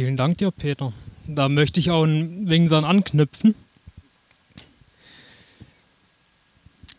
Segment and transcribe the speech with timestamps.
[0.00, 0.94] Vielen Dank dir, Peter.
[1.26, 3.54] Da möchte ich auch ein wenig dann anknüpfen.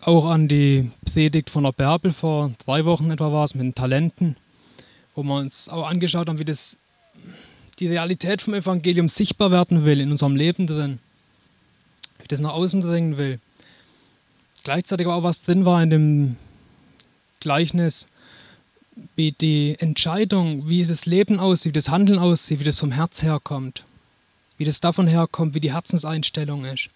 [0.02, 3.74] Auch an die Predigt von der Bärbel vor drei Wochen etwa war es mit den
[3.74, 4.36] Talenten,
[5.16, 6.78] wo wir uns auch angeschaut haben, wie das
[7.80, 11.00] die Realität vom Evangelium sichtbar werden will in unserem Leben drin,
[12.20, 13.40] wie das nach außen dringen will.
[14.64, 16.38] Gleichzeitig auch was drin war in dem
[17.40, 18.08] Gleichnis,
[19.16, 23.24] wie die Entscheidung, wie das Leben aussieht, wie das Handeln aussieht, wie das vom Herz
[23.24, 23.86] herkommt,
[24.58, 26.90] wie das davon herkommt, wie die Herzenseinstellung ist.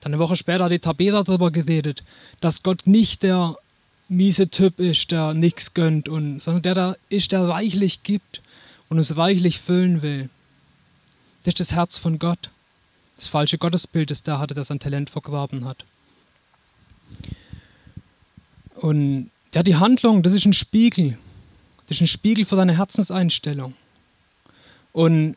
[0.00, 2.04] Dann eine Woche später hat die Tabitha darüber geredet,
[2.40, 3.56] dass Gott nicht der
[4.08, 8.40] miese Typ ist, der nichts gönnt, und, sondern der da ist, der reichlich gibt
[8.88, 10.30] und uns reichlich füllen will.
[11.44, 12.50] Das ist das Herz von Gott.
[13.16, 15.84] Das falsche Gottesbild, das der hatte, das sein Talent vergraben hat.
[18.74, 21.18] Und ja, die Handlung, das ist ein Spiegel.
[21.86, 23.74] Das ist ein Spiegel für deine Herzenseinstellung.
[24.92, 25.36] Und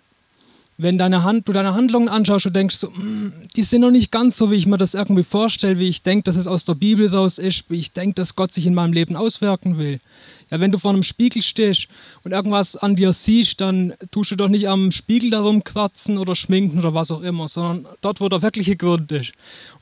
[0.77, 4.12] wenn deine Hand, du deine Handlungen anschaust und denkst, so, mm, die sind noch nicht
[4.12, 6.74] ganz so, wie ich mir das irgendwie vorstelle, wie ich denke, dass es aus der
[6.74, 9.99] Bibel raus ist, wie ich denke, dass Gott sich in meinem Leben auswirken will.
[10.49, 11.87] Ja, wenn du vor einem Spiegel stehst
[12.24, 16.35] und irgendwas an dir siehst, dann tust du doch nicht am Spiegel darum kratzen oder
[16.35, 19.32] schminken oder was auch immer, sondern dort, wo der wirkliche Grund ist.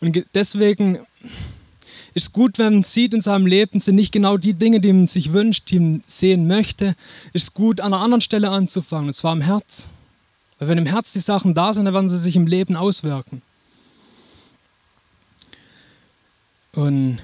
[0.02, 1.00] Und deswegen
[2.14, 5.08] ist gut, wenn man sieht in seinem Leben, sind nicht genau die Dinge, die man
[5.08, 6.96] sich wünscht, die man sehen möchte.
[7.34, 9.90] Ist gut, an einer anderen Stelle anzufangen, und zwar im Herz.
[10.60, 13.42] Weil wenn im Herz die Sachen da sind, dann werden sie sich im Leben auswirken.
[16.74, 17.20] Und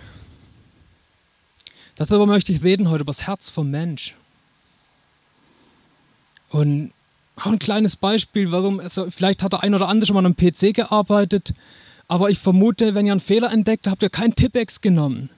[1.96, 4.16] darüber möchte ich reden heute, über das Herz vom Mensch.
[6.50, 6.94] Und
[7.36, 10.36] auch ein kleines Beispiel, warum, also vielleicht hat der ein oder andere schon mal einem
[10.36, 11.54] PC gearbeitet,
[12.08, 15.30] aber ich vermute, wenn ihr einen Fehler entdeckt, habt ihr keinen Tippex genommen.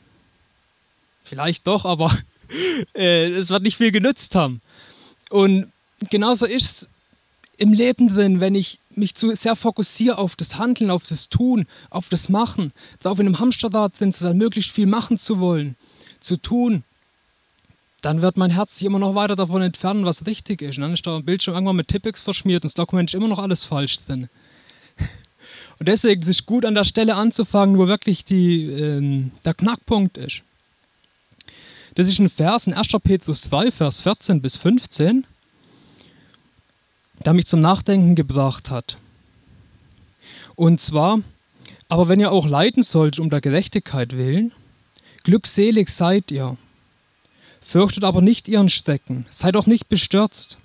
[1.24, 2.16] Vielleicht doch, aber
[2.96, 4.62] äh, es wird nicht viel genützt haben.
[5.30, 5.72] Und
[6.10, 6.88] genauso ist es
[7.58, 11.66] im Leben drin, wenn ich mich zu sehr fokussiere auf das Handeln, auf das Tun,
[11.90, 12.72] auf das Machen,
[13.04, 15.76] auf in einem Hamsterrad drin zu sein, möglichst viel machen zu wollen,
[16.20, 16.84] zu tun,
[18.02, 20.78] dann wird mein Herz sich immer noch weiter davon entfernen, was richtig ist.
[20.78, 23.40] Und dann ist der Bildschirm irgendwann mit Tippex verschmiert und das Dokument ist immer noch
[23.40, 24.30] alles falsch drin.
[25.80, 30.18] Und deswegen ist es gut, an der Stelle anzufangen, wo wirklich die, ähm, der Knackpunkt
[30.18, 30.44] ist.
[31.96, 32.88] Das ist ein Vers in 1.
[33.04, 35.26] Petrus 3, Vers 14 bis 15
[37.26, 38.98] der mich zum Nachdenken gebracht hat.
[40.56, 41.20] Und zwar,
[41.88, 44.52] aber wenn ihr auch leiden sollt um der Gerechtigkeit willen,
[45.24, 46.58] glückselig seid ihr.
[47.62, 50.58] Fürchtet aber nicht ihren Stecken, seid auch nicht bestürzt,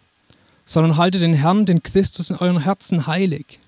[0.65, 3.59] sondern haltet den Herrn, den Christus in euren Herzen heilig.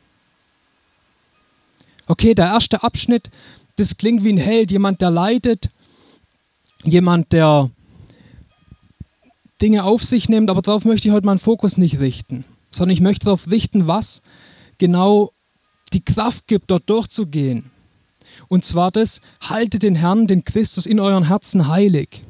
[2.07, 3.31] Okay, der erste Abschnitt,
[3.77, 5.71] das klingt wie ein Held, jemand, der leidet,
[6.85, 7.71] jemand, der
[9.61, 12.45] Dinge auf sich nimmt, aber darauf möchte ich heute meinen Fokus nicht richten
[12.77, 14.23] sondern ich möchte darauf richten, was
[14.79, 15.33] genau
[15.93, 17.71] die Kraft gibt, dort durchzugehen.
[18.49, 22.23] Und zwar das, haltet den Herrn, den Christus in euren Herzen heilig.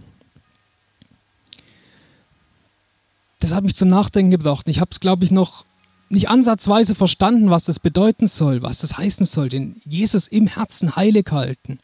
[3.40, 4.68] Das hat mich zum Nachdenken gebracht.
[4.68, 5.64] Ich habe es, glaube ich, noch
[6.08, 10.94] nicht ansatzweise verstanden, was das bedeuten soll, was das heißen soll, den Jesus im Herzen
[10.96, 11.80] heilig halten.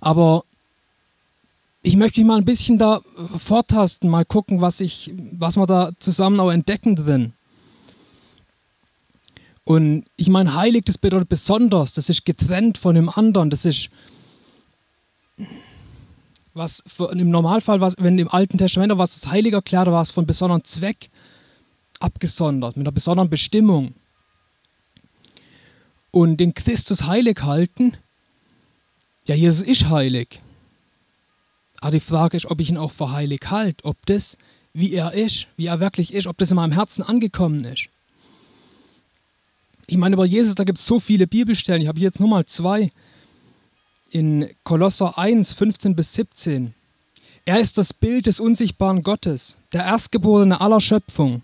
[0.00, 0.44] Aber
[1.82, 3.00] ich möchte mich mal ein bisschen da
[3.38, 7.32] vortasten, mal gucken, was, ich, was wir da zusammen auch entdecken drin.
[9.64, 13.90] Und ich meine, heilig, das bedeutet besonders, das ist getrennt von dem anderen, das ist
[16.54, 20.26] was im Normalfall, was, wenn im Alten Testament was das Heilige erklärt, war es von
[20.26, 21.10] besonderen Zweck
[22.00, 23.94] abgesondert, mit einer besonderen Bestimmung.
[26.10, 27.96] Und den Christus heilig halten,
[29.26, 30.40] ja, Jesus ist heilig.
[31.80, 34.36] Aber die Frage ist, ob ich ihn auch für heilig halte, ob das,
[34.72, 37.88] wie er ist, wie er wirklich ist, ob das in meinem Herzen angekommen ist.
[39.86, 41.82] Ich meine, über Jesus, da gibt es so viele Bibelstellen.
[41.82, 42.90] Ich habe hier jetzt nur mal zwei.
[44.10, 46.74] In Kolosser 1, 15 bis 17.
[47.44, 51.42] Er ist das Bild des unsichtbaren Gottes, der Erstgeborene aller Schöpfung.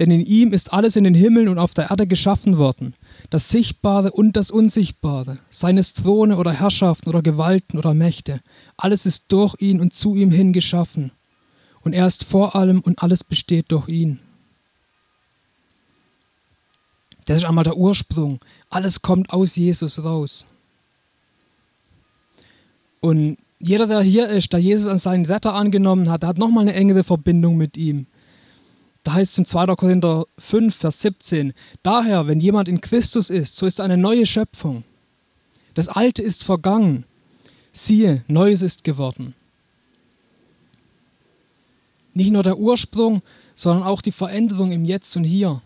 [0.00, 2.94] Denn in ihm ist alles in den Himmeln und auf der Erde geschaffen worden,
[3.28, 8.40] das Sichtbare und das Unsichtbare, seines Throne oder Herrschaften oder Gewalten oder Mächte.
[8.78, 11.12] Alles ist durch ihn und zu ihm hin geschaffen.
[11.82, 14.20] Und er ist vor allem und alles besteht durch ihn.
[17.26, 18.40] Das ist einmal der Ursprung.
[18.70, 20.46] Alles kommt aus Jesus raus.
[23.00, 26.62] Und jeder, der hier ist, der Jesus als seinen Retter angenommen hat, der hat nochmal
[26.62, 28.06] eine engere Verbindung mit ihm.
[29.02, 29.74] Da heißt es im 2.
[29.76, 34.84] Korinther 5, Vers 17, daher, wenn jemand in Christus ist, so ist eine neue Schöpfung.
[35.74, 37.04] Das Alte ist vergangen.
[37.72, 39.34] Siehe, Neues ist geworden.
[42.12, 43.22] Nicht nur der Ursprung,
[43.54, 45.62] sondern auch die Veränderung im Jetzt und Hier.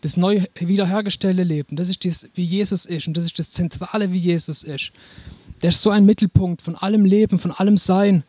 [0.00, 4.12] Das neu wiederhergestellte Leben, das ist das, wie Jesus ist und das ist das Zentrale,
[4.12, 4.92] wie Jesus ist.
[5.60, 8.22] Der ist so ein Mittelpunkt von allem Leben, von allem Sein,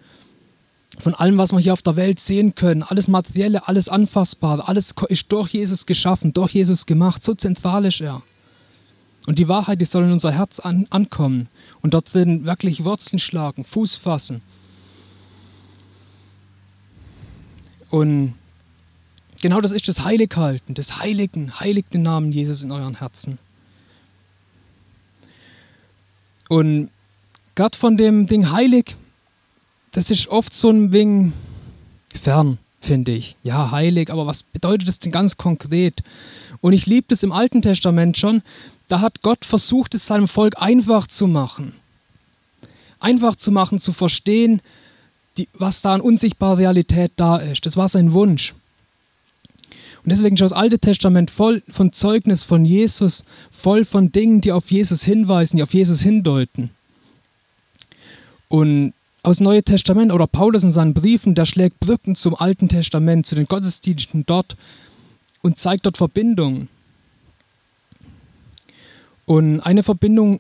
[0.98, 2.84] von allem, was wir hier auf der Welt sehen können.
[2.84, 7.24] Alles Materielle, alles Anfassbare, alles ist durch Jesus geschaffen, durch Jesus gemacht.
[7.24, 8.22] So zentral ist er.
[9.28, 11.50] Und die Wahrheit, die soll in unser Herz an, ankommen
[11.82, 14.42] und dort drin wirklich Wurzeln schlagen, Fuß fassen.
[17.90, 18.36] Und
[19.42, 23.38] genau das ist das Heilighalten, das Heiligen, heiligt den Namen Jesus in euren Herzen.
[26.48, 26.90] Und
[27.54, 28.96] gerade von dem Ding heilig,
[29.92, 31.34] das ist oft so ein Ding
[32.14, 33.36] fern, finde ich.
[33.44, 36.04] Ja, heilig, aber was bedeutet das denn ganz konkret?
[36.62, 38.42] Und ich liebe das im Alten Testament schon,
[38.88, 41.74] da hat Gott versucht, es seinem Volk einfach zu machen.
[43.00, 44.62] Einfach zu machen, zu verstehen,
[45.38, 47.66] die, was da an unsichtbarer Realität da ist.
[47.66, 48.54] Das war sein Wunsch.
[50.04, 54.52] Und deswegen ist das Alte Testament voll von Zeugnis von Jesus, voll von Dingen, die
[54.52, 56.72] auf Jesus hinweisen, die auf Jesus hindeuten.
[58.48, 62.68] Und aus dem Neuen Testament oder Paulus in seinen Briefen, der schlägt Brücken zum Alten
[62.70, 64.56] Testament, zu den Gottesdiensten dort
[65.42, 66.70] und zeigt dort Verbindungen.
[69.26, 70.40] Und eine Verbindung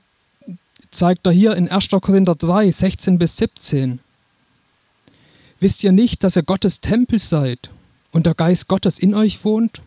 [0.91, 1.89] zeigt er hier in 1.
[1.89, 3.99] Korinther 3, 16 bis 17.
[5.59, 7.69] Wisst ihr nicht, dass ihr Gottes Tempel seid
[8.11, 9.81] und der Geist Gottes in euch wohnt?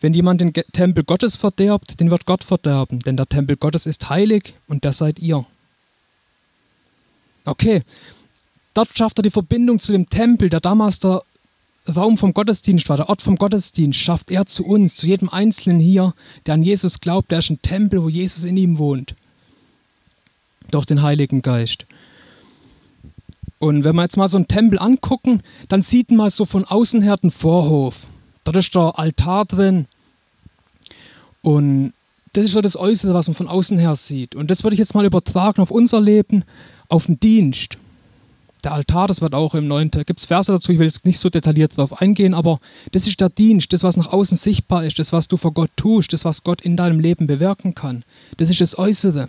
[0.00, 4.08] Wenn jemand den Tempel Gottes verderbt, den wird Gott verderben, denn der Tempel Gottes ist
[4.08, 5.44] heilig und das seid ihr.
[7.48, 7.82] Okay,
[8.74, 11.22] dort schafft er die Verbindung zu dem Tempel, der damals der
[11.94, 15.80] Raum vom Gottesdienst war, der Ort vom Gottesdienst, schafft er zu uns, zu jedem Einzelnen
[15.80, 16.12] hier,
[16.44, 19.14] der an Jesus glaubt, der ist ein Tempel, wo Jesus in ihm wohnt.
[20.70, 21.86] Durch den Heiligen Geist.
[23.58, 27.00] Und wenn wir jetzt mal so einen Tempel angucken, dann sieht man so von außen
[27.00, 28.06] her den Vorhof.
[28.44, 29.86] Dort ist der Altar drin.
[31.40, 31.94] Und
[32.32, 34.34] das ist so das Äußere, was man von außen her sieht.
[34.34, 36.44] Und das würde ich jetzt mal übertragen auf unser Leben,
[36.88, 37.78] auf den Dienst
[38.64, 41.06] der Altar, das wird auch im Neuen, da gibt es Verse dazu, ich will jetzt
[41.06, 42.58] nicht so detailliert darauf eingehen, aber
[42.92, 45.70] das ist der Dienst, das, was nach außen sichtbar ist, das, was du vor Gott
[45.76, 48.04] tust, das, was Gott in deinem Leben bewirken kann.
[48.36, 49.28] Das ist das Äußere.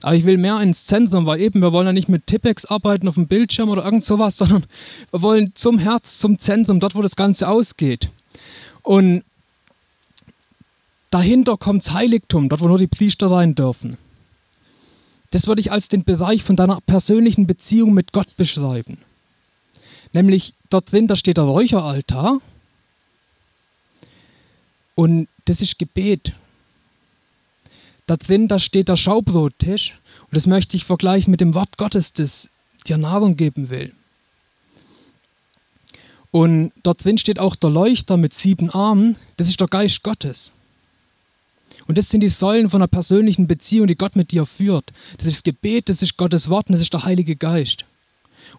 [0.00, 3.08] Aber ich will mehr ins Zentrum, weil eben wir wollen ja nicht mit Tippex arbeiten
[3.08, 4.64] auf dem Bildschirm oder irgend sowas, sondern
[5.10, 8.08] wir wollen zum Herz, zum Zentrum, dort, wo das Ganze ausgeht.
[8.82, 9.24] Und
[11.10, 13.98] dahinter kommt das Heiligtum, dort, wo nur die Priester rein dürfen.
[15.30, 18.98] Das würde ich als den Bereich von deiner persönlichen Beziehung mit Gott beschreiben.
[20.12, 22.40] Nämlich dort drin, da steht der Räucheraltar
[24.94, 26.32] und das ist Gebet.
[28.06, 32.14] Da drin, da steht der Schaubrottisch und das möchte ich vergleichen mit dem Wort Gottes,
[32.14, 32.48] das
[32.86, 33.92] dir Nahrung geben will.
[36.30, 40.52] Und dort drin steht auch der Leuchter mit sieben Armen, das ist der Geist Gottes.
[41.88, 44.92] Und das sind die Säulen von einer persönlichen Beziehung, die Gott mit dir führt.
[45.16, 47.86] Das ist das Gebet, das ist Gottes Wort und das ist der Heilige Geist.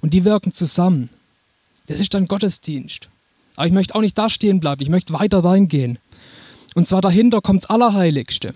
[0.01, 1.11] Und die wirken zusammen.
[1.85, 3.07] Das ist dann Gottesdienst.
[3.55, 5.99] Aber ich möchte auch nicht da stehen bleiben, ich möchte weiter reingehen.
[6.73, 8.55] Und zwar dahinter kommt das Allerheiligste.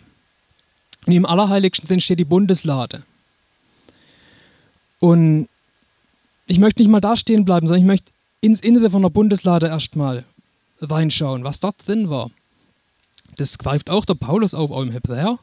[1.05, 3.03] Und im Allerheiligsten drin steht die Bundeslade.
[4.99, 5.49] Und
[6.47, 8.11] ich möchte nicht mal da stehen bleiben, sondern ich möchte
[8.41, 10.23] ins Innere von der Bundeslade erstmal
[10.81, 12.31] reinschauen, was dort drin war.
[13.37, 15.39] Das greift auch der Paulus auf, auch im Hebräer.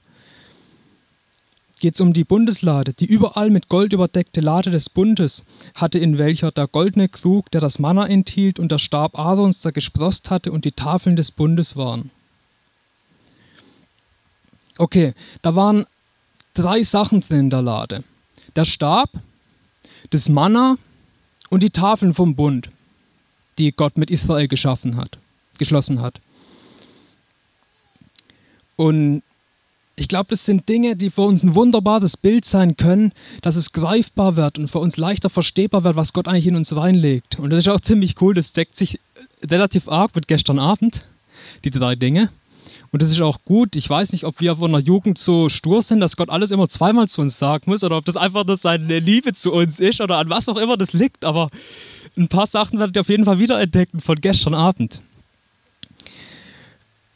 [1.80, 6.18] Geht es um die Bundeslade, die überall mit Gold überdeckte Lade des Bundes hatte, in
[6.18, 10.52] welcher der goldene Krug, der das Manna enthielt, und der Stab Aarons, der gesprost hatte,
[10.52, 12.10] und die Tafeln des Bundes waren.
[14.76, 15.86] Okay, da waren
[16.52, 18.04] drei Sachen drin in der Lade.
[18.56, 19.10] Der Stab,
[20.10, 20.76] das Manna
[21.48, 22.70] und die Tafeln vom Bund,
[23.58, 25.18] die Gott mit Israel geschaffen hat,
[25.58, 26.20] geschlossen hat.
[28.80, 29.22] Und
[29.94, 33.72] ich glaube, das sind Dinge, die für uns ein wunderbares Bild sein können, dass es
[33.72, 37.38] greifbar wird und für uns leichter verstehbar wird, was Gott eigentlich in uns reinlegt.
[37.38, 38.98] Und das ist auch ziemlich cool, das deckt sich
[39.46, 41.04] relativ arg mit gestern Abend,
[41.62, 42.30] die drei Dinge.
[42.90, 43.76] Und das ist auch gut.
[43.76, 46.66] Ich weiß nicht, ob wir von der Jugend so stur sind, dass Gott alles immer
[46.66, 50.00] zweimal zu uns sagen muss oder ob das einfach nur seine Liebe zu uns ist
[50.00, 51.26] oder an was auch immer das liegt.
[51.26, 51.50] Aber
[52.16, 55.02] ein paar Sachen werdet ihr auf jeden Fall wiederentdecken von gestern Abend.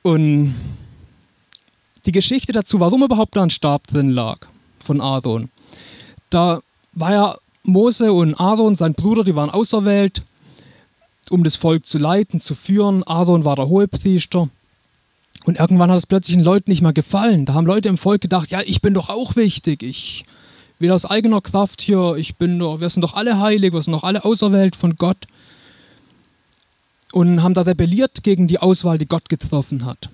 [0.03, 0.55] Und
[2.07, 4.39] die Geschichte dazu, warum überhaupt da ein Stab drin lag
[4.79, 5.51] von Aaron.
[6.31, 6.61] Da
[6.93, 10.23] war ja Mose und Aaron, sein Bruder, die waren auserwählt,
[11.31, 13.03] um das Volk zu leiten, zu führen.
[13.05, 14.49] Aaron war der Hohepriester.
[15.47, 17.45] Und irgendwann hat es plötzlich den Leuten nicht mehr gefallen.
[17.45, 19.83] Da haben Leute im Volk gedacht, ja, ich bin doch auch wichtig.
[19.83, 20.25] Ich
[20.79, 23.93] will aus eigener Kraft hier, ich bin doch, wir sind doch alle heilig, wir sind
[23.93, 25.27] doch alle auserwählt von Gott.
[27.13, 30.09] und haben da rebelliert gegen die Auswahl, die Gott getroffen hat.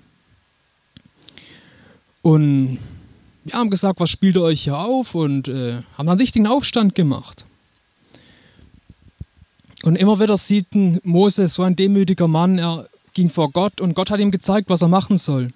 [2.21, 2.79] Und
[3.43, 5.15] wir haben gesagt, was spielt ihr euch hier auf?
[5.15, 7.45] Und äh, haben einen richtigen Aufstand gemacht.
[9.83, 10.67] Und immer wieder sieht
[11.03, 14.81] Mose, so ein demütiger Mann, er ging vor Gott und Gott hat ihm gezeigt, was
[14.81, 15.51] er machen soll.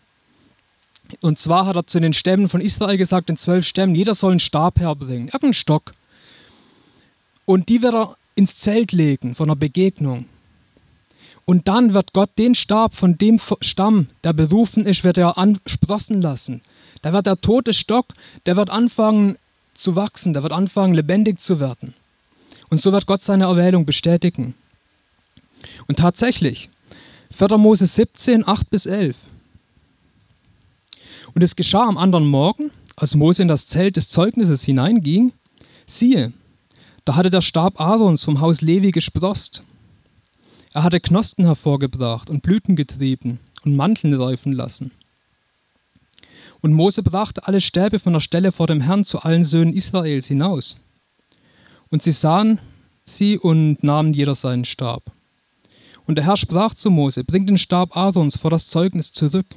[1.21, 4.31] Und zwar hat er zu den Stämmen von Israel gesagt, den zwölf Stämmen, jeder soll
[4.31, 5.93] einen Stab herbringen, irgendeinen Stock.
[7.45, 10.25] Und die wird er ins Zelt legen von einer Begegnung.
[11.45, 16.21] Und dann wird Gott den Stab von dem Stamm, der berufen ist, wird er ansprossen
[16.21, 16.61] lassen.
[17.03, 18.07] Da wird der tote Stock,
[18.47, 19.37] der wird anfangen
[19.75, 21.93] zu wachsen, der wird anfangen lebendig zu werden.
[22.69, 24.55] Und so wird Gott seine Erwählung bestätigen.
[25.87, 26.69] Und tatsächlich,
[27.31, 27.57] 4.
[27.57, 29.17] Mose 17, 8 bis 11.
[31.35, 35.33] Und es geschah am anderen Morgen, als Mose in das Zelt des Zeugnisses hineinging,
[35.85, 36.33] siehe,
[37.03, 39.61] da hatte der Stab Aarons vom Haus Levi gesprost.
[40.75, 44.91] Er hatte Knospen hervorgebracht und Blüten getrieben und Manteln reifen lassen.
[46.59, 50.27] Und Mose brachte alle Stäbe von der Stelle vor dem Herrn zu allen Söhnen Israels
[50.27, 50.75] hinaus.
[51.91, 52.59] Und sie sahen
[53.05, 55.13] sie und nahmen jeder seinen Stab.
[56.07, 59.47] Und der Herr sprach zu Mose: Bring den Stab Aarons vor das Zeugnis zurück,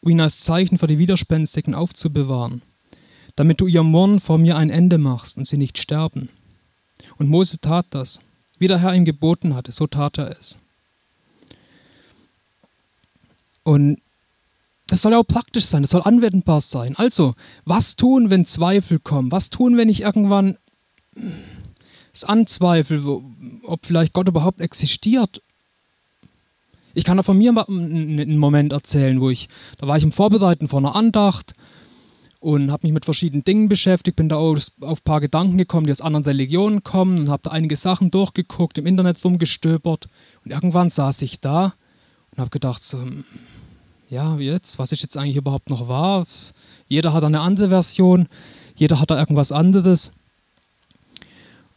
[0.00, 2.62] um ihn als Zeichen für die Widerspenstigen aufzubewahren,
[3.34, 6.30] damit du ihrem Murren vor mir ein Ende machst und sie nicht sterben.
[7.18, 8.20] Und Mose tat das.
[8.58, 10.58] Wie der Herr ihm geboten hatte, so tat er es.
[13.62, 14.00] Und
[14.86, 16.94] das soll auch praktisch sein, das soll anwendbar sein.
[16.96, 17.34] Also,
[17.64, 19.32] was tun, wenn Zweifel kommen?
[19.32, 20.56] Was tun, wenn ich irgendwann
[22.12, 23.20] es anzweifle,
[23.64, 25.42] ob vielleicht Gott überhaupt existiert?
[26.94, 29.48] Ich kann da von mir einen Moment erzählen, wo ich,
[29.78, 31.54] da war ich im Vorbereiten vor einer Andacht
[32.46, 35.86] und habe mich mit verschiedenen Dingen beschäftigt, bin da auf, auf ein paar Gedanken gekommen,
[35.86, 40.06] die aus anderen Religionen kommen und habe da einige Sachen durchgeguckt, im Internet rumgestöbert
[40.44, 41.74] und irgendwann saß ich da
[42.30, 43.24] und habe gedacht so, hm,
[44.10, 46.24] ja, jetzt, was ist jetzt eigentlich überhaupt noch wahr?
[46.86, 48.28] Jeder hat eine andere Version,
[48.76, 50.12] jeder hat da irgendwas anderes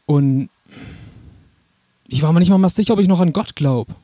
[0.05, 0.51] und
[2.07, 3.95] ich war mir nicht mal mehr sicher, ob ich noch an Gott glaube.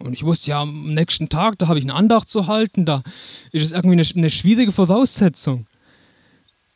[0.00, 3.04] Und ich wusste ja, am nächsten Tag, da habe ich eine Andacht zu halten, da
[3.52, 5.68] ist es irgendwie eine, eine schwierige Voraussetzung.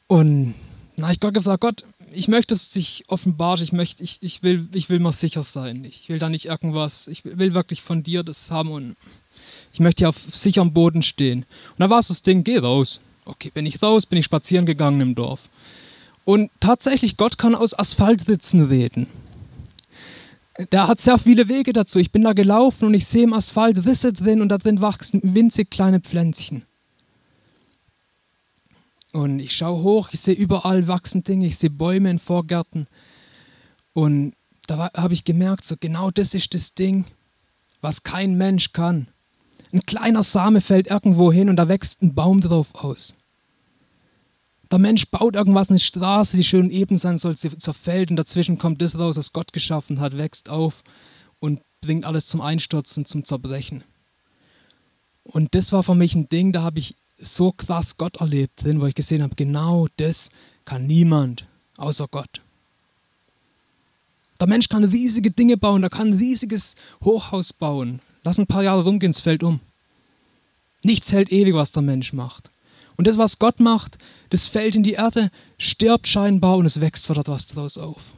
[0.07, 0.55] Und
[0.97, 4.43] na, ich Gott gefragt, Gott, ich möchte, dass du dich offenbarst, ich möchte, ich, ich
[4.43, 5.85] will, ich will mal sicher sein.
[5.85, 8.97] Ich will da nicht irgendwas, ich will wirklich von dir das haben und
[9.73, 11.41] ich möchte hier auf sicherem Boden stehen.
[11.41, 13.01] Und da war es das Ding, geh raus.
[13.25, 15.51] Okay, bin ich raus, bin ich spazieren gegangen im Dorf.
[16.25, 19.09] Und tatsächlich, Gott kann aus Asphaltritzen reden.
[20.73, 21.99] Der hat sehr viele Wege dazu.
[21.99, 25.21] Ich bin da gelaufen und ich sehe im Asphalt Risse drin und da drin wachsen
[25.23, 26.63] winzig kleine Pflänzchen.
[29.17, 32.87] Und ich schaue hoch, ich sehe überall wachsen Dinge, ich sehe Bäume in Vorgärten.
[33.95, 34.35] Und
[34.67, 37.07] da habe ich gemerkt, so genau das ist das Ding,
[37.81, 39.09] was kein Mensch kann.
[39.73, 43.17] Ein kleiner Same fällt irgendwo hin und da wächst ein Baum drauf aus.
[44.71, 48.59] Der Mensch baut irgendwas, eine Straße, die schön eben sein soll, sie zerfällt und dazwischen
[48.59, 50.83] kommt das raus, was Gott geschaffen hat, wächst auf
[51.39, 53.83] und bringt alles zum Einstürzen, zum Zerbrechen.
[55.23, 58.81] Und das war für mich ein Ding, da habe ich so krass Gott erlebt drin,
[58.81, 60.31] wo ich gesehen habe, genau das
[60.65, 61.47] kann niemand
[61.77, 62.43] außer Gott.
[64.41, 68.01] Der Mensch kann riesige Dinge bauen, er kann ein riesiges Hochhaus bauen.
[68.23, 69.61] Lass ein paar Jahre rumgehen, es fällt um.
[70.85, 72.51] Nichts hält ewig, was der Mensch macht.
[72.97, 73.99] Und das, was Gott macht,
[74.31, 78.15] das fällt in die Erde, stirbt scheinbar und es wächst wieder etwas daraus auf.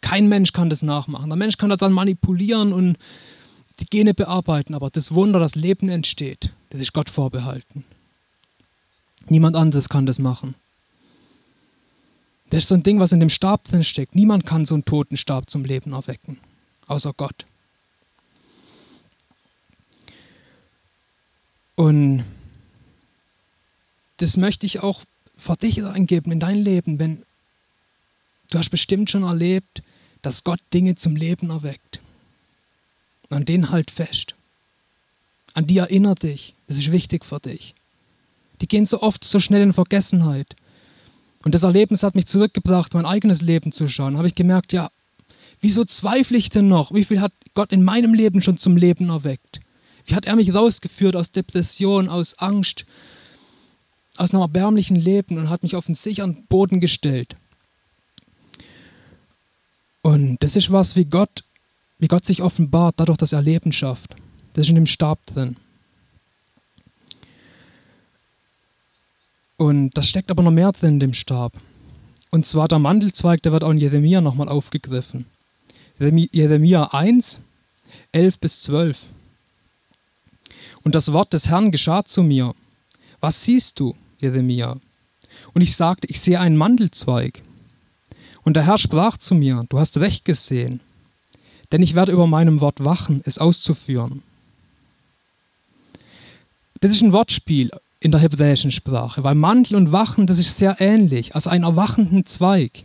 [0.00, 1.28] Kein Mensch kann das nachmachen.
[1.28, 2.96] Der Mensch kann da dann manipulieren und
[3.80, 7.84] die Gene bearbeiten, aber das Wunder, das Leben entsteht, das ist Gott vorbehalten.
[9.28, 10.54] Niemand anderes kann das machen.
[12.50, 14.14] Das ist so ein Ding, was in dem Stab drin steckt.
[14.14, 16.38] Niemand kann so einen toten Stab zum Leben erwecken,
[16.88, 17.46] außer Gott.
[21.76, 22.24] Und
[24.16, 25.04] das möchte ich auch
[25.36, 27.22] für dich reingeben in dein Leben, wenn
[28.50, 29.82] du hast bestimmt schon erlebt,
[30.20, 32.00] dass Gott Dinge zum Leben erweckt.
[33.30, 34.34] An denen halt fest.
[35.54, 36.56] An die erinnere dich.
[36.66, 37.74] Das ist wichtig für dich
[38.60, 40.54] die gehen so oft so schnell in Vergessenheit.
[41.42, 44.16] Und das Erlebnis hat mich zurückgebracht, mein eigenes Leben zu schauen.
[44.16, 44.90] Habe ich gemerkt, ja,
[45.60, 46.92] wieso zweifle ich denn noch?
[46.92, 49.60] Wie viel hat Gott in meinem Leben schon zum Leben erweckt?
[50.04, 52.84] Wie hat er mich rausgeführt aus Depression, aus Angst,
[54.16, 57.36] aus einem erbärmlichen Leben und hat mich auf einen sicheren Boden gestellt?
[60.02, 61.44] Und das ist was, wie Gott,
[61.98, 64.14] wie Gott sich offenbart, dadurch, dass er Leben schafft.
[64.54, 65.56] Das ist in dem Stab drin.
[69.60, 71.52] Und das steckt aber noch mehr drin in dem Stab.
[72.30, 75.26] Und zwar der Mandelzweig, der wird auch in Jeremia nochmal aufgegriffen.
[75.98, 77.40] Jeremia 1,
[78.12, 79.08] 11 bis 12.
[80.82, 82.54] Und das Wort des Herrn geschah zu mir.
[83.20, 84.78] Was siehst du, Jeremia?
[85.52, 87.42] Und ich sagte, ich sehe einen Mandelzweig.
[88.42, 90.80] Und der Herr sprach zu mir, du hast recht gesehen,
[91.70, 94.22] denn ich werde über meinem Wort wachen, es auszuführen.
[96.80, 100.80] Das ist ein Wortspiel in der hebräischen Sprache, weil Mantel und Wachen, das ist sehr
[100.80, 102.84] ähnlich, also einen erwachenden Zweig.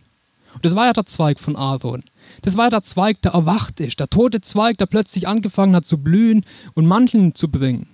[0.54, 2.04] Und das war ja der Zweig von Aaron.
[2.42, 5.88] Das war ja der Zweig, der erwacht ist, der tote Zweig, der plötzlich angefangen hat
[5.88, 7.88] zu blühen und Manteln zu bringen.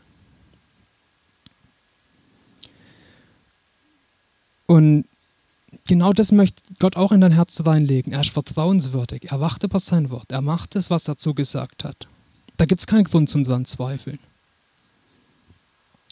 [4.66, 5.06] Und
[5.88, 8.14] genau das möchte Gott auch in dein Herz reinlegen.
[8.14, 9.32] Er ist vertrauenswürdig.
[9.32, 10.32] Er wacht über sein Wort.
[10.32, 12.08] Er macht es, was er zugesagt hat.
[12.58, 14.20] Da gibt es keinen Grund zum zweifeln.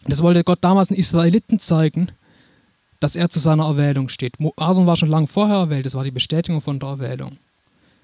[0.06, 2.12] Das wollte Gott damals den Israeliten zeigen,
[3.00, 4.36] dass er zu seiner Erwählung steht.
[4.58, 7.38] Aaron war schon lange vorher erwählt, das war die Bestätigung von der Erwählung.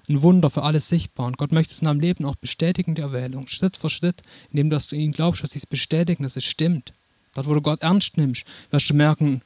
[0.08, 1.26] Ein Wunder für alles sichtbar.
[1.26, 3.48] Und Gott möchte es in deinem Leben auch bestätigen, die Erwählung.
[3.48, 6.92] Schritt für Schritt, indem dass du ihn glaubst, dass sie es bestätigen, dass es stimmt.
[7.34, 9.42] Dort, wo du Gott ernst nimmst, wirst du merken,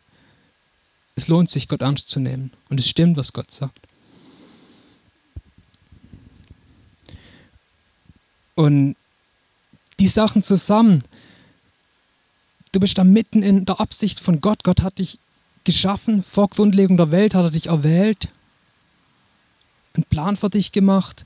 [1.16, 2.52] es lohnt sich, Gott ernst zu nehmen.
[2.69, 3.80] Und es stimmt, was Gott sagt.
[8.54, 8.97] Und
[9.99, 11.02] die Sachen zusammen,
[12.73, 14.65] du bist da mitten in der Absicht von Gott.
[14.65, 15.19] Gott hat dich
[15.65, 18.29] geschaffen, vor Grundlegung der Welt hat er dich erwählt,
[19.95, 21.25] einen Plan für dich gemacht.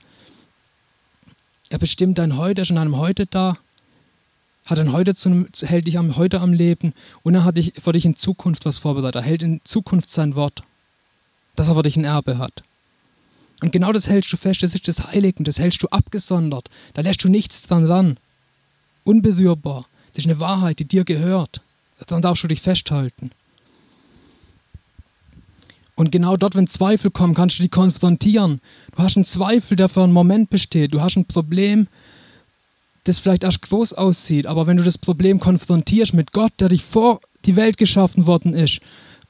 [1.68, 3.56] Er bestimmt dein Heute, ist in einem Heute da,
[4.66, 7.92] hat ein Heute zu, hält dich am Heute am Leben und er hat dich, für
[7.92, 9.16] dich in Zukunft was vorbereitet.
[9.16, 10.62] Er hält in Zukunft sein Wort,
[11.54, 12.62] dass er für dich ein Erbe hat.
[13.60, 16.70] Und genau das hältst du fest, das ist das Heilige, das hältst du abgesondert.
[16.94, 18.16] Da lässt du nichts dran ran.
[19.04, 19.86] Unberührbar.
[20.14, 21.60] Das ist eine Wahrheit, die dir gehört.
[22.06, 23.30] Dann darfst du dich festhalten.
[25.96, 28.60] Und genau dort, wenn Zweifel kommen, kannst du die konfrontieren.
[28.96, 30.92] Du hast einen Zweifel, der für einen Moment besteht.
[30.92, 31.86] Du hast ein Problem,
[33.04, 34.46] das vielleicht erst groß aussieht.
[34.46, 38.54] Aber wenn du das Problem konfrontierst mit Gott, der dich vor die Welt geschaffen worden
[38.54, 38.80] ist,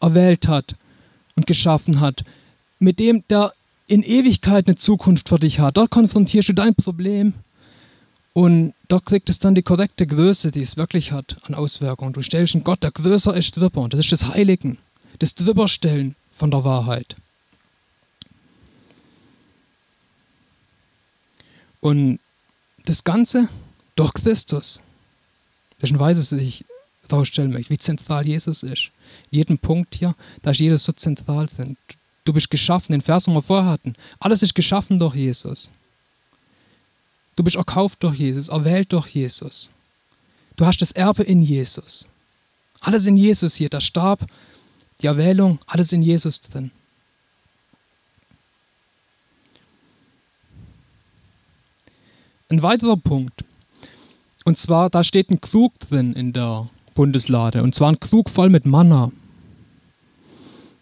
[0.01, 0.77] erwählt hat
[1.35, 2.25] und geschaffen hat,
[2.79, 3.53] mit dem, der
[3.87, 7.35] in Ewigkeit eine Zukunft für dich hat, dort konfrontierst du dein Problem
[8.35, 12.13] und dort kriegt es dann die korrekte Größe, die es wirklich hat an Auswirkungen.
[12.13, 13.81] Du stellst einen Gott, der größer ist drüber.
[13.83, 14.77] Und das ist das Heiligen,
[15.21, 17.15] das Drüberstellen von der Wahrheit.
[21.81, 22.19] Und
[22.87, 23.49] das Ganze
[23.95, 24.83] durch Christus.
[25.79, 26.65] Das ist ein Weise, dass ich
[27.09, 28.91] herausstellen möchte, wie zentral Jesus ist.
[29.31, 31.77] In jedem Punkt hier, da ist Jesus so zentral drin.
[32.25, 33.95] Du bist geschaffen, den Vers, den wir vorher hatten.
[34.19, 35.71] Alles ist geschaffen durch Jesus.
[37.37, 39.71] Du bist erkauft durch Jesus, erwählt durch Jesus.
[40.57, 42.07] Du hast das Erbe in Jesus.
[42.81, 44.27] Alles in Jesus hier, der Stab,
[45.01, 46.71] die Erwählung, alles in Jesus drin.
[52.49, 53.45] Ein weiterer Punkt.
[54.45, 57.63] Und zwar, da steht ein Krug drin in der Bundeslade.
[57.63, 59.11] Und zwar ein Krug voll mit Manna.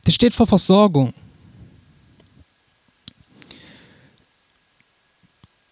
[0.05, 1.15] Das steht für Versorgung.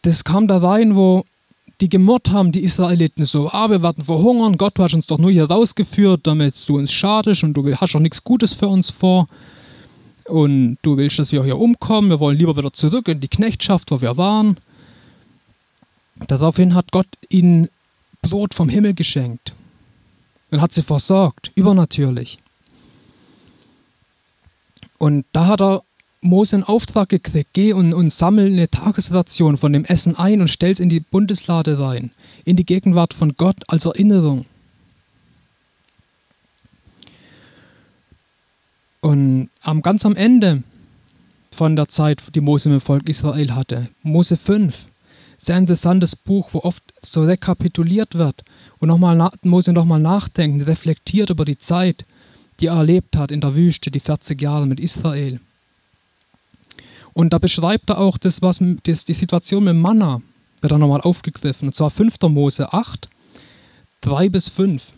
[0.02, 1.24] Das kam da rein, wo
[1.80, 5.18] die gemurrt haben, die Israeliten, so, ah, wir werden verhungern, Gott, du hast uns doch
[5.18, 8.90] nur hier rausgeführt, damit du uns schadest und du hast doch nichts Gutes für uns
[8.90, 9.26] vor.
[10.24, 13.90] Und du willst, dass wir hier umkommen, wir wollen lieber wieder zurück in die Knechtschaft,
[13.90, 14.58] wo wir waren.
[16.28, 17.68] Daraufhin hat Gott ihnen
[18.22, 19.54] Brot vom Himmel geschenkt
[20.50, 22.38] und hat sie versorgt, übernatürlich.
[24.98, 25.82] Und da hat er
[26.22, 30.48] Mose einen Auftrag gekriegt, geh und, und sammel eine Tagesration von dem Essen ein und
[30.48, 32.10] stell es in die Bundeslade rein,
[32.44, 34.44] in die Gegenwart von Gott als Erinnerung.
[39.00, 40.62] Und am, ganz am Ende
[41.50, 44.86] von der Zeit, die Mose mit dem Volk Israel hatte, Mose 5,
[45.38, 48.44] sehr interessantes Buch, wo oft so rekapituliert wird
[48.78, 52.04] und nochmal Mose nochmal nachdenken, reflektiert über die Zeit,
[52.60, 55.40] die er erlebt hat in der Wüste, die 40 Jahre mit Israel.
[57.12, 60.22] Und da beschreibt er auch das, was das, die Situation mit Manna,
[60.60, 61.68] wird er nochmal aufgegriffen.
[61.68, 62.20] Und zwar 5.
[62.22, 63.08] Mose 8,
[64.02, 64.92] 3 bis 5.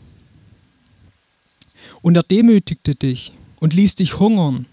[2.02, 4.66] Und er demütigte dich und ließ dich hungern.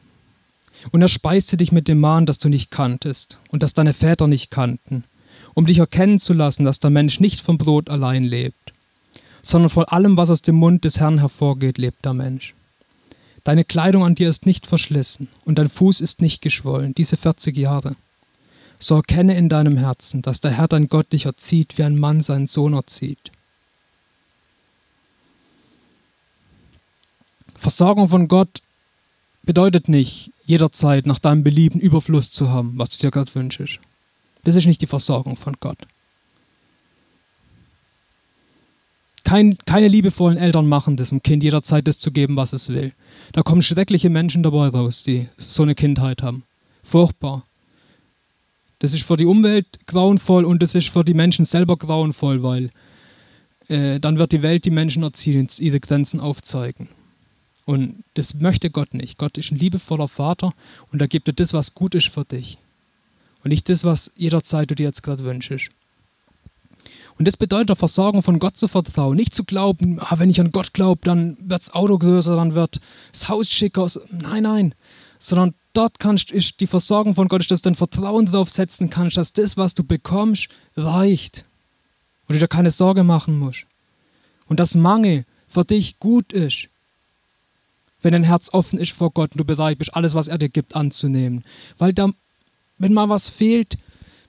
[0.91, 4.28] Und er speiste dich mit dem Mahn, das du nicht kanntest und das deine Väter
[4.28, 5.04] nicht kannten,
[5.54, 8.73] um dich erkennen zu lassen, dass der Mensch nicht vom Brot allein lebt,
[9.41, 12.54] sondern von allem, was aus dem Mund des Herrn hervorgeht, lebt der Mensch.
[13.49, 17.57] Deine Kleidung an dir ist nicht verschlissen und dein Fuß ist nicht geschwollen, diese 40
[17.57, 17.95] Jahre.
[18.77, 22.21] So erkenne in deinem Herzen, dass der Herr dein Gott dich erzieht, wie ein Mann
[22.21, 23.31] seinen Sohn erzieht.
[27.55, 28.62] Versorgung von Gott
[29.41, 33.79] bedeutet nicht, jederzeit nach deinem Belieben Überfluss zu haben, was du dir gerade wünschst.
[34.43, 35.88] Das ist nicht die Versorgung von Gott.
[39.29, 42.93] Kein, keine liebevollen Eltern machen das, um Kind jederzeit das zu geben, was es will.
[43.31, 46.45] Da kommen schreckliche Menschen dabei raus, die so eine Kindheit haben.
[46.81, 47.43] Furchtbar.
[48.79, 52.71] Das ist für die Umwelt grauenvoll und das ist für die Menschen selber grauenvoll, weil
[53.67, 56.89] äh, dann wird die Welt die Menschen erziehen, ihre Grenzen aufzeigen.
[57.65, 59.19] Und das möchte Gott nicht.
[59.19, 60.53] Gott ist ein liebevoller Vater
[60.91, 62.57] und er gibt dir das, was gut ist für dich.
[63.43, 65.69] Und nicht das, was jederzeit du dir jetzt gerade wünschst.
[67.19, 69.17] Und das bedeutet der Versorgung von Gott zu vertrauen.
[69.17, 72.55] Nicht zu glauben, ah, wenn ich an Gott glaube, dann wird das Auto größer, dann
[72.55, 72.79] wird
[73.12, 73.88] das Haus schicker.
[74.10, 74.75] Nein, nein.
[75.19, 79.17] Sondern dort kannst ist die Versorgung von Gott, dass du dein Vertrauen darauf setzen kannst,
[79.17, 81.43] dass das, was du bekommst, reicht.
[82.27, 83.65] Und du dir keine Sorge machen musst.
[84.47, 86.69] Und dass Mangel für dich gut ist.
[88.01, 90.47] Wenn dein Herz offen ist vor Gott und du bereit bist, alles, was er dir
[90.47, 91.43] gibt, anzunehmen.
[91.77, 92.12] Weil da,
[92.77, 93.77] wenn mal was fehlt,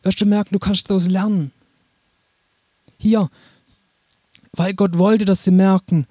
[0.03, 1.53] wirst du merken, du kannst daraus lernen.
[3.00, 3.30] Hier,
[4.52, 6.06] weil Gott wollte, dass sie merken,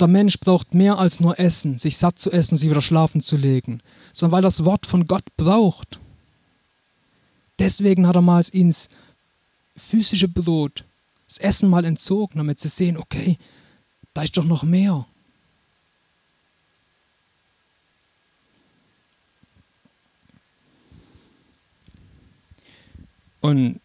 [0.00, 3.36] der Mensch braucht mehr als nur Essen, sich satt zu essen, sich wieder schlafen zu
[3.36, 3.80] legen,
[4.12, 6.00] sondern weil das Wort von Gott braucht.
[7.60, 8.88] Deswegen hat er mal ins
[9.76, 10.84] physische Brot,
[11.28, 13.38] das Essen mal entzogen, damit sie sehen, okay,
[14.12, 15.06] da ist doch noch mehr.
[23.40, 23.80] Und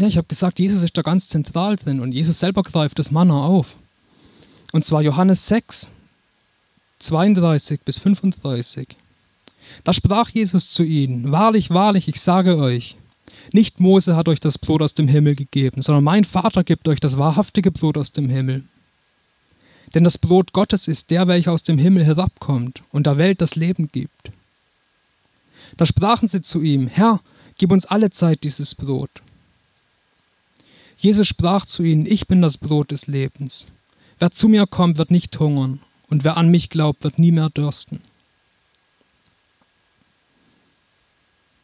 [0.00, 3.10] ja, ich habe gesagt, Jesus ist da ganz zentral drin und Jesus selber greift das
[3.10, 3.76] Manna auf.
[4.72, 5.90] Und zwar Johannes 6,
[7.00, 8.88] 32 bis 35.
[9.84, 12.96] Da sprach Jesus zu ihnen, Wahrlich, wahrlich, ich sage euch,
[13.52, 17.00] nicht Mose hat euch das Brot aus dem Himmel gegeben, sondern mein Vater gibt euch
[17.00, 18.64] das wahrhaftige Brot aus dem Himmel.
[19.94, 23.56] Denn das Brot Gottes ist der, welcher aus dem Himmel herabkommt und der Welt das
[23.56, 24.30] Leben gibt.
[25.76, 27.20] Da sprachen sie zu ihm, Herr,
[27.58, 29.10] gib uns alle Zeit dieses Brot.
[31.00, 33.68] Jesus sprach zu ihnen, ich bin das Brot des Lebens.
[34.18, 37.48] Wer zu mir kommt, wird nicht hungern, und wer an mich glaubt, wird nie mehr
[37.48, 38.02] dürsten.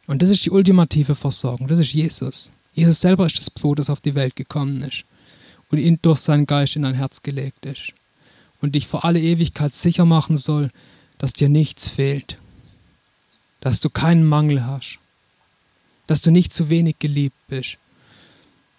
[0.07, 2.51] Und das ist die ultimative Versorgung, das ist Jesus.
[2.73, 5.05] Jesus selber ist das Brot, das auf die Welt gekommen ist
[5.69, 7.93] und ihn durch seinen Geist in dein Herz gelegt ist
[8.59, 10.71] und dich vor alle Ewigkeit sicher machen soll,
[11.19, 12.39] dass dir nichts fehlt,
[13.59, 14.97] dass du keinen Mangel hast,
[16.07, 17.77] dass du nicht zu wenig geliebt bist,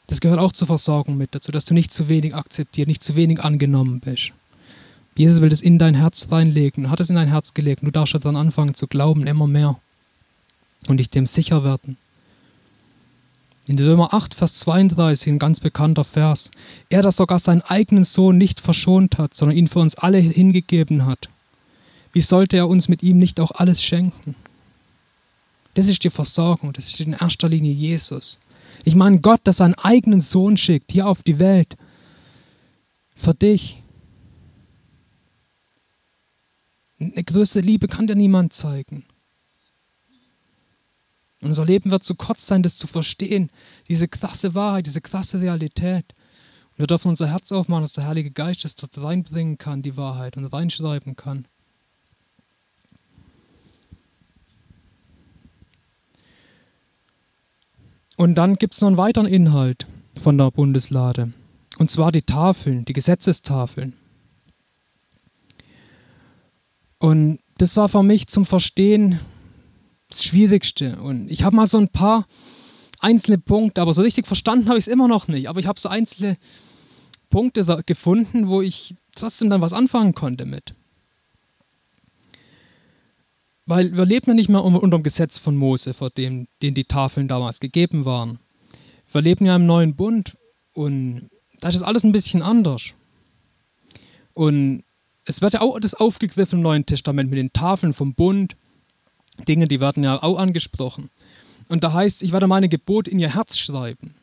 [0.09, 3.15] das gehört auch zur Versorgung mit dazu, dass du nicht zu wenig akzeptiert, nicht zu
[3.15, 4.33] wenig angenommen bist.
[5.17, 7.83] Jesus will das in dein Herz reinlegen, hat es in dein Herz gelegt.
[7.83, 9.79] Du darfst dann anfangen zu glauben, immer mehr.
[10.87, 11.97] Und dich dem sicher werden.
[13.67, 16.51] In Römer 8, Vers 32, ein ganz bekannter Vers.
[16.89, 21.05] Er, der sogar seinen eigenen Sohn nicht verschont hat, sondern ihn für uns alle hingegeben
[21.05, 21.29] hat.
[22.15, 24.35] Wie sollte er uns mit ihm nicht auch alles schenken?
[25.75, 28.39] Das ist die Versorgung, das ist in erster Linie Jesus.
[28.85, 31.77] Ich meine, Gott, der seinen eigenen Sohn schickt hier auf die Welt.
[33.15, 33.83] Für dich.
[37.01, 39.05] Eine größere Liebe kann dir niemand zeigen.
[41.41, 43.51] Unser Leben wird zu kurz sein, das zu verstehen.
[43.89, 46.15] Diese krasse Wahrheit, diese krasse Realität.
[46.71, 49.97] Und wir dürfen unser Herz aufmachen, dass der Heilige Geist das dort reinbringen kann, die
[49.97, 51.47] Wahrheit, und reinschreiben kann.
[58.19, 59.87] Und dann gibt es noch einen weiteren Inhalt
[60.21, 61.33] von der Bundeslade.
[61.79, 63.93] Und zwar die Tafeln, die Gesetzestafeln.
[66.99, 69.21] Und das war für mich zum Verstehen
[70.11, 71.01] das Schwierigste.
[71.01, 72.27] Und ich habe mal so ein paar
[72.99, 75.49] einzelne Punkte, aber so richtig verstanden habe ich es immer noch nicht.
[75.49, 76.39] Aber ich habe so einzelne
[77.31, 80.75] Punkte gefunden, wo ich trotzdem dann was anfangen konnte mit.
[83.69, 86.85] Weil wir leben ja nicht mehr unter dem Gesetz von Mose, vor dem den die
[86.85, 88.39] Tafeln damals gegeben waren.
[89.13, 90.39] Wir leben ja im neuen Bund
[90.73, 91.29] und
[91.61, 92.95] da ist alles ein bisschen anders.
[94.33, 94.85] Und
[95.27, 98.57] es wird ja auch das aufgegriffen im Neuen Testament mit den Tafeln vom Bund.
[99.47, 101.11] Dinge, die werden ja auch angesprochen.
[101.69, 104.15] Und da heißt, ich werde meine Gebote in ihr Herz schreiben.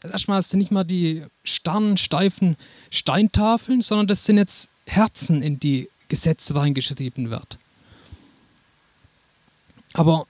[0.00, 2.56] Das erstmal sind nicht mal die starren, steifen
[2.88, 7.58] Steintafeln, sondern das sind jetzt Herzen, in die Gesetze reingeschrieben wird.
[9.98, 10.28] Aber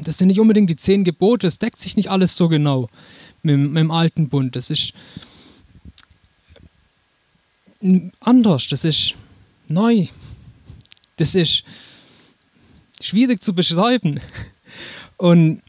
[0.00, 2.88] das sind nicht unbedingt die zehn Gebote, es deckt sich nicht alles so genau
[3.42, 4.56] mit, mit dem alten Bund.
[4.56, 4.94] Das ist
[8.20, 9.14] anders, das ist
[9.68, 10.06] neu,
[11.18, 11.62] das ist
[13.02, 14.18] schwierig zu beschreiben.
[15.18, 15.60] Und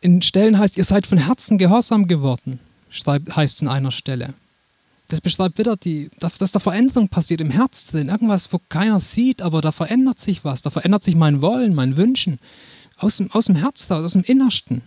[0.00, 2.58] in Stellen heißt, ihr seid von Herzen gehorsam geworden,
[2.90, 4.34] heißt es in einer Stelle.
[5.08, 8.08] Das beschreibt wieder, die, dass da Veränderung passiert im Herz drin.
[8.08, 10.62] Irgendwas, wo keiner sieht, aber da verändert sich was.
[10.62, 12.40] Da verändert sich mein Wollen, mein Wünschen.
[12.96, 14.82] Aus dem, aus dem Herz aus dem Innersten.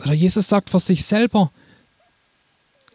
[0.00, 1.52] Oder Jesus sagt vor sich selber,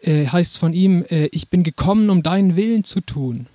[0.02, 3.46] äh, heißt von ihm, äh, ich bin gekommen, um deinen Willen zu tun.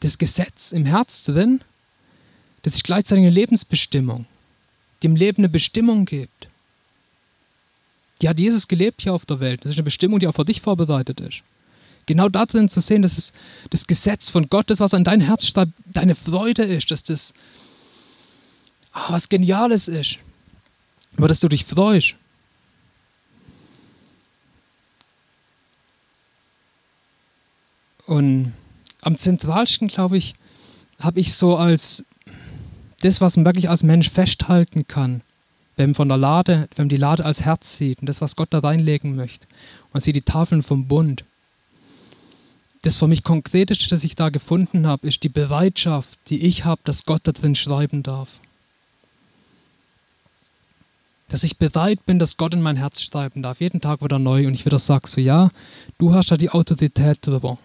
[0.00, 1.60] Das Gesetz im Herz drin,
[2.62, 4.26] das ist gleichzeitig eine Lebensbestimmung,
[5.02, 6.48] dem Leben eine Bestimmung gibt.
[8.20, 9.64] Die hat Jesus gelebt hier auf der Welt.
[9.64, 11.42] Das ist eine Bestimmung, die auch für dich vorbereitet ist.
[12.06, 13.32] Genau darin zu sehen, dass es
[13.70, 17.34] das Gesetz von Gott ist, was an dein Herz schreibt, deine Freude ist, dass das
[18.94, 20.18] oh, was Geniales ist,
[21.16, 22.14] über das du dich freust.
[28.06, 28.52] Und
[29.00, 30.34] am zentralsten, glaube ich,
[30.98, 32.04] habe ich so als
[33.02, 35.20] das, was man wirklich als Mensch festhalten kann,
[35.76, 38.36] wenn man von der Lade, wenn man die Lade als Herz sieht und das, was
[38.36, 39.46] Gott da reinlegen möchte.
[39.92, 41.24] Man sieht die Tafeln vom Bund.
[42.82, 46.80] Das für mich Konkreteste, das ich da gefunden habe, ist die Bereitschaft, die ich habe,
[46.84, 48.40] dass Gott da drin schreiben darf.
[51.28, 54.46] Dass ich bereit bin, dass Gott in mein Herz schreiben darf, jeden Tag wieder neu
[54.46, 55.50] und ich wieder sage so, ja,
[55.98, 57.58] du hast da die Autorität drüber.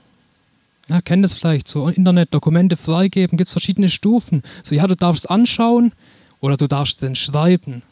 [0.87, 4.41] Ja, kennt es vielleicht so, Internet, Dokumente freigeben, gibt es verschiedene Stufen.
[4.63, 5.91] So, ja, du darfst anschauen
[6.39, 7.83] oder du darfst den schreiben.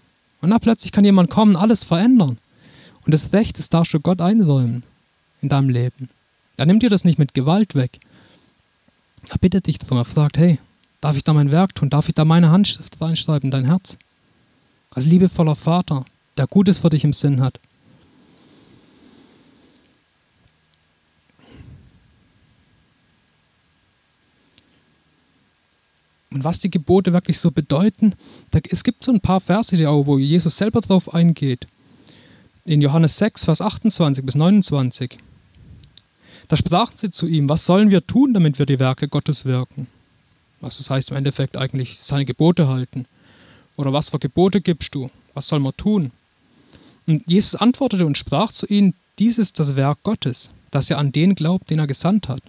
[0.42, 2.38] Und dann plötzlich kann jemand kommen, alles verändern.
[3.06, 4.84] Und das Recht, das darfst du Gott einräumen
[5.42, 6.10] in deinem Leben.
[6.58, 8.00] Er nimmt dir das nicht mit Gewalt weg.
[9.30, 10.60] Er bittet dich darum, er fragt, hey,
[11.02, 11.90] darf ich da mein Werk tun?
[11.90, 13.98] Darf ich da meine Handschrift reinschreiben in dein Herz?
[14.92, 16.06] Als liebevoller Vater,
[16.38, 17.60] der Gutes für dich im Sinn hat.
[26.36, 28.14] Und was die Gebote wirklich so bedeuten,
[28.52, 31.66] da, es gibt so ein paar Verse, die auch, wo Jesus selber drauf eingeht.
[32.66, 35.18] In Johannes 6, Vers 28 bis 29.
[36.50, 39.88] Da sprachen sie zu ihm, was sollen wir tun, damit wir die Werke Gottes wirken?
[40.62, 43.06] Also das heißt im Endeffekt eigentlich seine Gebote halten.
[43.78, 45.10] Oder was für Gebote gibst du?
[45.36, 46.12] Was soll man tun?
[47.08, 51.14] Und Jesus antwortete und sprach zu ihnen, dies ist das Werk Gottes, dass er an
[51.14, 52.44] den glaubt, den er gesandt hat.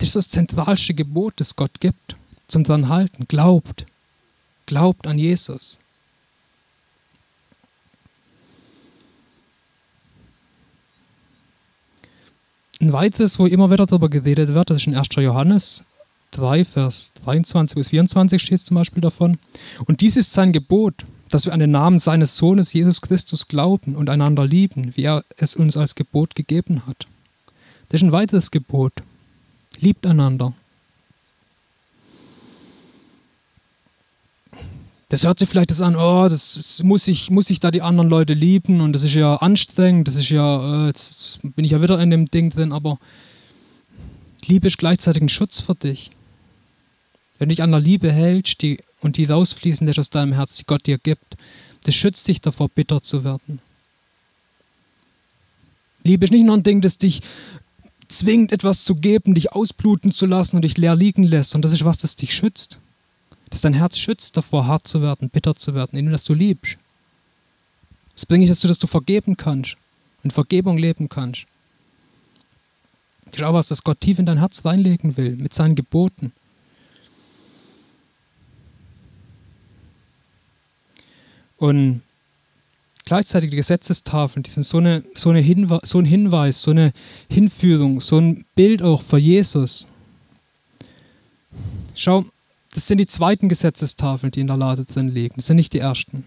[0.00, 2.16] Das ist das zentralste Gebot, das Gott gibt,
[2.48, 3.26] zum dran halten.
[3.28, 3.84] Glaubt.
[4.64, 5.78] Glaubt an Jesus.
[12.80, 15.08] Ein weiteres, wo immer wieder darüber geredet wird, das ist in 1.
[15.16, 15.84] Johannes
[16.30, 19.36] 3, Vers 23 bis 24 steht zum Beispiel davon.
[19.84, 23.96] Und dies ist sein Gebot, dass wir an den Namen seines Sohnes Jesus Christus glauben
[23.96, 27.06] und einander lieben, wie er es uns als Gebot gegeben hat.
[27.90, 28.94] Das ist ein weiteres Gebot.
[29.80, 30.52] Liebt einander.
[35.08, 37.82] Das hört sich vielleicht das an, oh, das, das, muss, ich, muss ich da die
[37.82, 41.72] anderen Leute lieben und das ist ja anstrengend, das ist ja, äh, jetzt, bin ich
[41.72, 42.98] ja wieder in dem Ding drin, aber
[44.46, 46.10] Liebe ist gleichzeitig ein Schutz für dich.
[47.38, 50.56] Wenn du dich an der Liebe hältst die, und die rausfließen lässt aus deinem Herz,
[50.56, 51.36] die Gott dir gibt,
[51.84, 53.60] das schützt dich davor, bitter zu werden.
[56.04, 57.22] Liebe ist nicht nur ein Ding, das dich
[58.10, 61.54] zwingt, etwas zu geben, dich ausbluten zu lassen und dich leer liegen lässt.
[61.54, 62.78] Und das ist was, das dich schützt.
[63.50, 66.78] Das dein Herz schützt davor, hart zu werden, bitter zu werden, indem das du liebst.
[68.14, 69.76] Das bringe ich dazu, dass du vergeben kannst
[70.22, 71.46] und Vergebung leben kannst.
[73.32, 76.32] Ist auch was, das Gott tief in dein Herz reinlegen will, mit seinen Geboten.
[81.56, 82.02] Und
[83.10, 85.42] gleichzeitig die Gesetzestafeln, die sind so, eine, so, eine
[85.82, 86.92] so ein Hinweis, so eine
[87.28, 89.88] Hinführung, so ein Bild auch für Jesus.
[91.96, 92.24] Schau,
[92.72, 95.34] das sind die zweiten Gesetzestafeln, die in der Lade drin liegen.
[95.34, 96.24] Das sind nicht die ersten.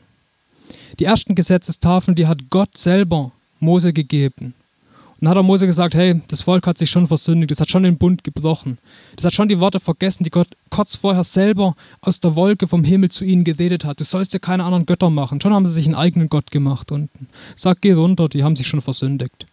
[1.00, 4.54] Die ersten Gesetzestafeln, die hat Gott selber Mose gegeben.
[5.24, 7.84] Dann hat er Mose gesagt, hey, das Volk hat sich schon versündigt, das hat schon
[7.84, 8.78] den Bund gebrochen.
[9.16, 12.84] Das hat schon die Worte vergessen, die Gott kurz vorher selber aus der Wolke vom
[12.84, 14.02] Himmel zu ihnen geredet hat.
[14.02, 15.40] Du sollst dir keine anderen Götter machen.
[15.40, 17.30] Schon haben sie sich einen eigenen Gott gemacht unten.
[17.56, 19.46] Sag, geh runter, die haben sich schon versündigt.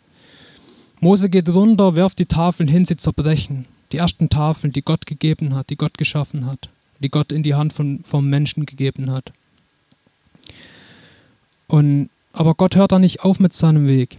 [0.99, 3.67] Mose geht runter, werft die Tafeln hin, sie zerbrechen.
[3.93, 7.55] Die ersten Tafeln, die Gott gegeben hat, die Gott geschaffen hat, die Gott in die
[7.55, 9.31] Hand von, vom Menschen gegeben hat.
[11.69, 14.19] Und, aber Gott hört da nicht auf mit seinem Weg.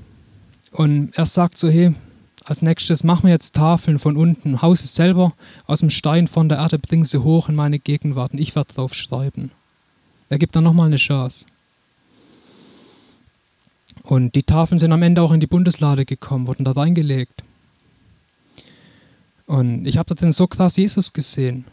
[0.71, 1.93] Und er sagt so, hey,
[2.45, 4.61] als nächstes machen wir jetzt Tafeln von unten.
[4.61, 5.33] Haus ist selber
[5.67, 8.73] aus dem Stein von der Erde, bring sie hoch in meine Gegenwart und ich werde
[8.73, 9.51] drauf schreiben.
[10.29, 11.45] Er gibt dann nochmal eine Chance.
[14.03, 17.43] Und die Tafeln sind am Ende auch in die Bundeslade gekommen, wurden da reingelegt.
[19.45, 21.65] Und ich habe da den so krass Jesus gesehen.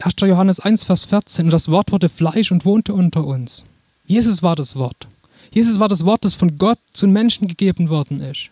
[0.00, 0.14] 1.
[0.22, 1.46] Johannes 1, Vers 14.
[1.46, 3.66] Und das Wort wurde Fleisch und wohnte unter uns.
[4.06, 5.06] Jesus war das Wort.
[5.50, 8.50] Jesus war das Wort, das von Gott zu den Menschen gegeben worden ist.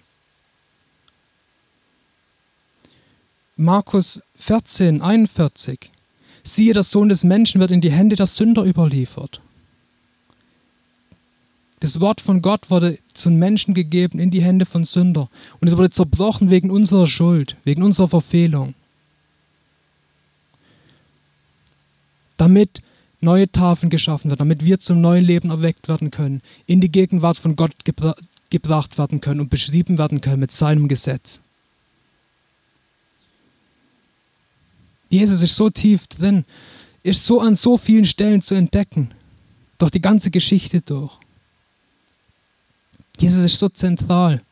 [3.56, 5.90] Markus 14, 41.
[6.42, 9.40] siehe, der Sohn des Menschen wird in die Hände der Sünder überliefert.
[11.80, 15.28] Das Wort von Gott wurde zu den Menschen gegeben in die Hände von Sünder.
[15.60, 18.74] Und es wurde zerbrochen wegen unserer Schuld, wegen unserer Verfehlung.
[22.36, 22.82] Damit
[23.26, 27.36] neue Tafeln geschaffen werden, damit wir zum neuen Leben erweckt werden können, in die Gegenwart
[27.36, 28.14] von Gott gebra
[28.48, 31.40] gebracht werden können und beschrieben werden können mit seinem Gesetz.
[35.10, 36.44] Jesus ist so tief drin,
[37.02, 39.10] ist so an so vielen Stellen zu entdecken,
[39.78, 41.18] durch die ganze Geschichte durch.
[43.18, 44.42] Jesus ist so zentral.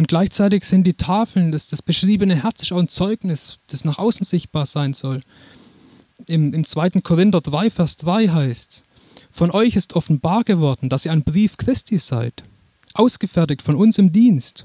[0.00, 3.98] Und gleichzeitig sind die Tafeln, das, das beschriebene Herz ist auch ein Zeugnis, das nach
[3.98, 5.20] außen sichtbar sein soll.
[6.26, 7.02] Im, Im 2.
[7.02, 8.84] Korinther 3, Vers 3 heißt es,
[9.30, 12.44] von euch ist offenbar geworden, dass ihr ein Brief Christi seid,
[12.94, 14.64] ausgefertigt von uns im Dienst,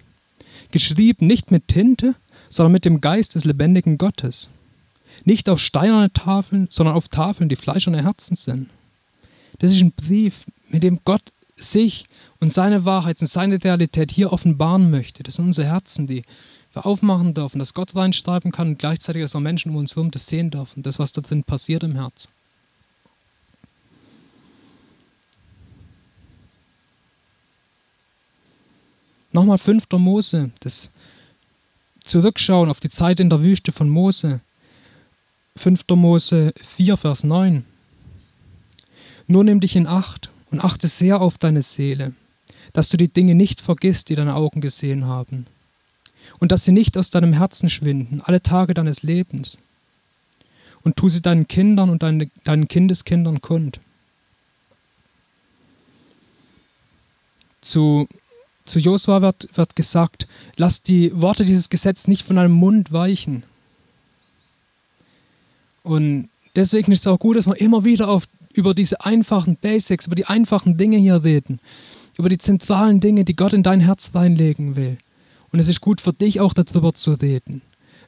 [0.71, 2.15] geschrieben nicht mit Tinte,
[2.47, 4.51] sondern mit dem Geist des lebendigen Gottes.
[5.25, 8.69] Nicht auf steinerne Tafeln, sondern auf Tafeln, die fleischerne Herzen sind.
[9.59, 12.05] Das ist ein Brief, mit dem Gott sich
[12.39, 15.23] und seine Wahrheit und seine Realität hier offenbaren möchte.
[15.23, 16.23] Das sind unsere Herzen, die
[16.73, 20.11] wir aufmachen dürfen, dass Gott reinschreiben kann und gleichzeitig, dass auch Menschen um uns herum
[20.11, 22.27] das sehen dürfen, das, was da drin passiert im Herz.
[29.31, 29.85] Nochmal 5.
[29.97, 30.91] Mose, das
[32.01, 34.41] Zurückschauen auf die Zeit in der Wüste von Mose.
[35.57, 35.83] 5.
[35.89, 37.65] Mose 4, Vers 9.
[39.27, 42.13] Nur nimm dich in Acht und achte sehr auf deine Seele,
[42.73, 45.47] dass du die Dinge nicht vergisst, die deine Augen gesehen haben,
[46.39, 49.59] und dass sie nicht aus deinem Herzen schwinden, alle Tage deines Lebens.
[50.81, 53.79] Und tu sie deinen Kindern und deine, deinen Kindeskindern kund.
[57.61, 58.07] Zu
[58.65, 63.43] zu Josua wird, wird gesagt, lass die Worte dieses Gesetzes nicht von deinem Mund weichen.
[65.83, 70.07] Und deswegen ist es auch gut, dass wir immer wieder auf, über diese einfachen Basics,
[70.07, 71.59] über die einfachen Dinge hier reden.
[72.17, 74.97] Über die zentralen Dinge, die Gott in dein Herz reinlegen will.
[75.51, 77.61] Und es ist gut für dich auch darüber zu reden.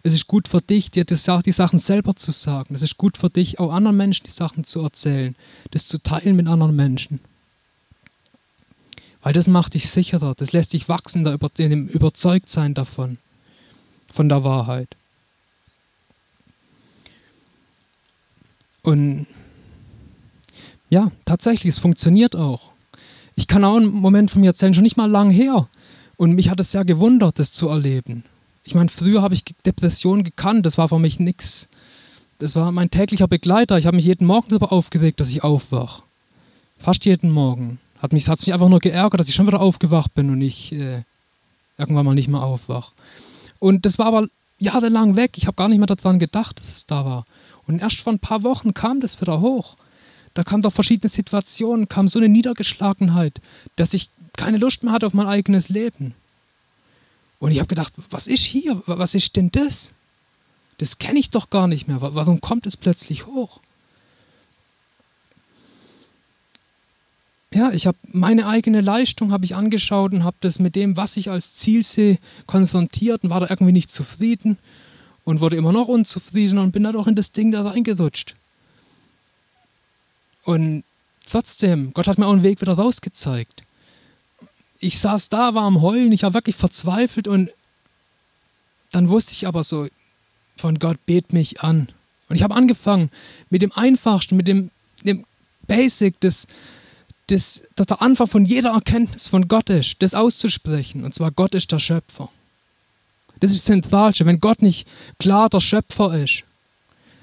[0.03, 2.73] Es ist gut für dich, dir die Sachen selber zu sagen.
[2.73, 5.35] Es ist gut für dich, auch anderen Menschen die Sachen zu erzählen,
[5.71, 7.19] das zu teilen mit anderen Menschen.
[9.21, 13.17] Weil das macht dich sicherer, das lässt dich wachsen, da über, dem Überzeugtsein davon,
[14.13, 14.95] von der Wahrheit.
[18.83, 19.27] Und
[20.89, 22.71] ja, tatsächlich, es funktioniert auch.
[23.35, 25.67] Ich kann auch einen Moment von mir erzählen, schon nicht mal lang her.
[26.15, 28.23] Und mich hat es sehr gewundert, das zu erleben.
[28.63, 31.69] Ich meine, früher habe ich Depressionen gekannt, das war für mich nichts.
[32.39, 33.77] Das war mein täglicher Begleiter.
[33.77, 36.03] Ich habe mich jeden Morgen darüber aufgeregt, dass ich aufwache.
[36.77, 37.79] Fast jeden Morgen.
[37.99, 40.71] Hat mich, hat mich einfach nur geärgert, dass ich schon wieder aufgewacht bin und ich
[40.71, 41.03] äh,
[41.77, 42.91] irgendwann mal nicht mehr aufwach.
[43.59, 44.27] Und das war aber
[44.59, 45.37] jahrelang weg.
[45.37, 47.25] Ich habe gar nicht mehr daran gedacht, dass es da war.
[47.65, 49.75] Und erst vor ein paar Wochen kam das wieder hoch.
[50.37, 53.41] Da kamen doch verschiedene Situationen, kam so eine Niedergeschlagenheit,
[53.75, 56.13] dass ich keine Lust mehr hatte auf mein eigenes Leben.
[57.39, 58.83] Und ich habe gedacht, was ist hier?
[58.85, 59.93] Was ist denn das?
[60.77, 62.01] Das kenne ich doch gar nicht mehr.
[62.01, 63.61] Warum kommt es plötzlich hoch?
[67.51, 71.17] ja, ich habe meine eigene Leistung habe ich angeschaut und habe das mit dem, was
[71.17, 74.59] ich als Ziel sehe, konfrontiert und war da irgendwie nicht zufrieden
[75.23, 78.35] und wurde immer noch unzufrieden und bin dann auch in das Ding da reingerutscht.
[80.47, 80.85] Und
[81.29, 83.63] trotzdem, Gott hat mir auch einen Weg wieder rausgezeigt.
[84.79, 87.49] Ich saß da, war am Heulen, ich war wirklich verzweifelt und
[88.93, 89.89] dann wusste ich aber so,
[90.55, 91.89] von Gott bet mich an.
[92.29, 93.11] Und ich habe angefangen
[93.49, 94.71] mit dem Einfachsten, mit dem,
[95.03, 95.25] dem
[95.67, 96.47] Basic, das,
[97.27, 101.03] das, dass der Anfang von jeder Erkenntnis von Gott ist, das auszusprechen.
[101.03, 102.29] Und zwar, Gott ist der Schöpfer.
[103.41, 104.25] Das ist das Zentralste.
[104.25, 104.87] Wenn Gott nicht
[105.19, 106.45] klar der Schöpfer ist,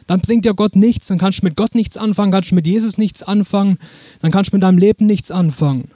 [0.07, 1.09] dann bringt dir Gott nichts.
[1.09, 3.79] Dann kannst du mit Gott nichts anfangen, kannst du mit Jesus nichts anfangen,
[4.21, 5.89] dann kannst du mit deinem Leben nichts anfangen.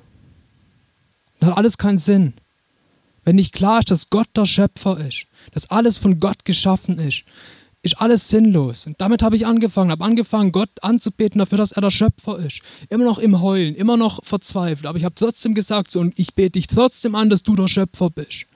[1.41, 2.35] Dann hat alles keinen Sinn.
[3.24, 7.24] Wenn nicht klar ist, dass Gott der Schöpfer ist, dass alles von Gott geschaffen ist,
[7.83, 8.87] ist alles sinnlos.
[8.87, 12.61] Und damit habe ich angefangen, habe angefangen, Gott anzubeten dafür, dass er der Schöpfer ist.
[12.89, 14.87] Immer noch im Heulen, immer noch verzweifelt.
[14.87, 18.11] Aber ich habe trotzdem gesagt, und ich bete dich trotzdem an, dass du der Schöpfer
[18.11, 18.47] bist.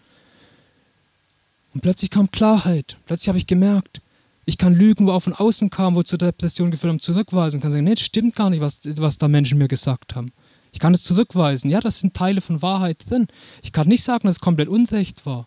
[1.75, 2.97] Und plötzlich kam Klarheit.
[3.07, 4.01] Plötzlich habe ich gemerkt,
[4.45, 7.59] ich kann Lügen, wo auch von außen kam, wo zur Depression geführt haben, zurückweisen.
[7.59, 10.33] Ich kann sagen, nee, das stimmt gar nicht, was, was da Menschen mir gesagt haben.
[10.73, 11.71] Ich kann es zurückweisen.
[11.71, 13.29] Ja, das sind Teile von Wahrheit drin.
[13.63, 15.47] Ich kann nicht sagen, dass es komplett Unrecht war.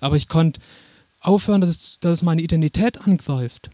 [0.00, 0.60] Aber ich konnte
[1.20, 3.70] aufhören, dass es, dass es meine Identität angreift.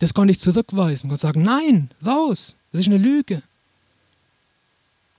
[0.00, 3.42] Das konnte ich zurückweisen und sagen, nein, raus, das ist eine Lüge.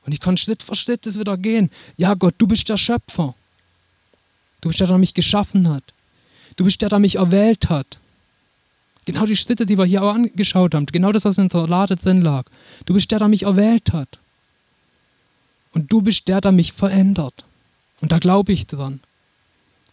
[0.05, 1.71] Und ich kann Schritt für Schritt das wieder gehen.
[1.95, 3.34] Ja, Gott, du bist der Schöpfer.
[4.59, 5.84] Du bist der, der mich geschaffen hat.
[6.56, 7.99] Du bist der, der mich erwählt hat.
[9.06, 10.86] Genau die Schritte, die wir hier auch angeschaut haben.
[10.86, 12.45] Genau das, was in der Lade drin lag.
[12.86, 14.20] Du bist der, der mich erwählt hat.
[15.74, 17.43] Und du bist der, der mich verändert.
[17.99, 19.01] Und da glaube ich dran.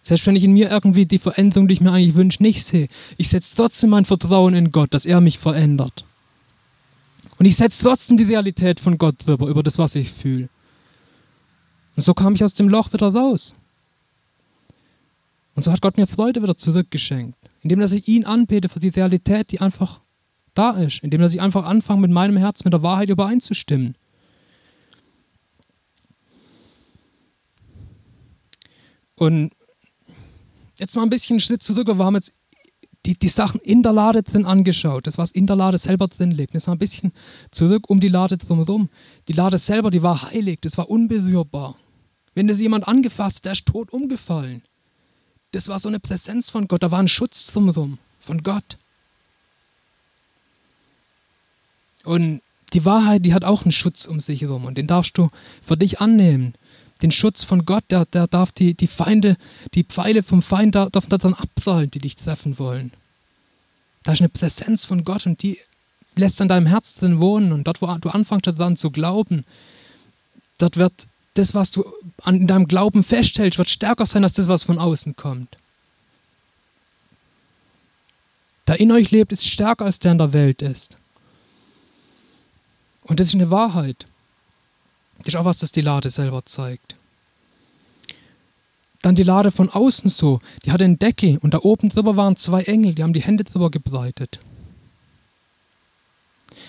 [0.03, 2.89] Selbst wenn ich in mir irgendwie die Veränderung, die ich mir eigentlich wünsche, nicht sehe,
[3.17, 6.05] ich setze trotzdem mein Vertrauen in Gott, dass er mich verändert.
[7.39, 10.49] Und ich setze trotzdem die Realität von Gott drüber, über das, was ich fühle.
[11.97, 13.55] Und so kam ich aus dem Loch wieder raus.
[15.55, 18.89] Und so hat Gott mir Freude wieder zurückgeschenkt, indem dass ich ihn anbete für die
[18.89, 20.01] Realität, die einfach
[20.55, 23.95] da ist, indem dass ich einfach anfange, mit meinem Herz, mit der Wahrheit übereinzustimmen.
[29.17, 29.53] Und
[30.79, 31.89] jetzt mal ein bisschen einen Schritt zurück.
[31.89, 32.33] Wir haben jetzt
[33.07, 36.31] die, die Sachen in der Lade drin angeschaut, das, was in der Lade selber drin
[36.31, 36.55] liegt.
[36.55, 37.13] Jetzt mal ein bisschen
[37.51, 38.89] zurück um die Lade drumherum.
[39.29, 41.77] Die Lade selber, die war heilig, das war unberührbar.
[42.35, 44.63] Wenn das jemand angefasst hat, der ist tot umgefallen.
[45.53, 48.77] Das war so eine Präsenz von Gott, da war ein Schutz drumherum, von Gott.
[52.05, 52.41] Und
[52.73, 55.31] die Wahrheit, die hat auch einen Schutz um sich herum und den darfst du
[55.63, 56.55] für dich annehmen
[57.03, 59.37] den Schutz von Gott, der, der darf die, die Feinde,
[59.75, 62.93] die Pfeile vom Feind dürfen dann abprallen, die dich treffen wollen.
[64.03, 65.59] Da ist eine Präsenz von Gott und die
[66.17, 69.45] lässt an deinem Herz drin wohnen und dort, wo du anfängst daran zu glauben,
[70.59, 71.85] dort wird das, was du
[72.23, 75.57] an deinem Glauben festhältst, wird stärker sein als das, was von außen kommt.
[78.67, 80.97] Der in euch lebt, ist stärker als der in der Welt ist.
[83.03, 84.07] Und das ist eine Wahrheit.
[85.19, 86.97] Das ist auch was, das die Lade selber zeigt.
[89.03, 92.37] Dann die Lade von außen so, die hatte einen Deckel und da oben drüber waren
[92.37, 94.39] zwei Engel, die haben die Hände drüber gebreitet.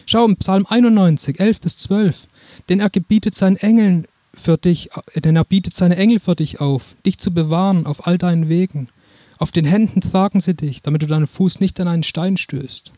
[0.05, 2.27] Schau im Psalm 91, 11 bis 12.
[2.69, 6.95] Denn er gebietet seinen Engeln für dich, denn er bietet seine Engel für dich auf,
[7.05, 8.89] dich zu bewahren auf all deinen Wegen.
[9.37, 12.91] Auf den Händen tragen sie dich, damit du deinen Fuß nicht an einen Stein stößt.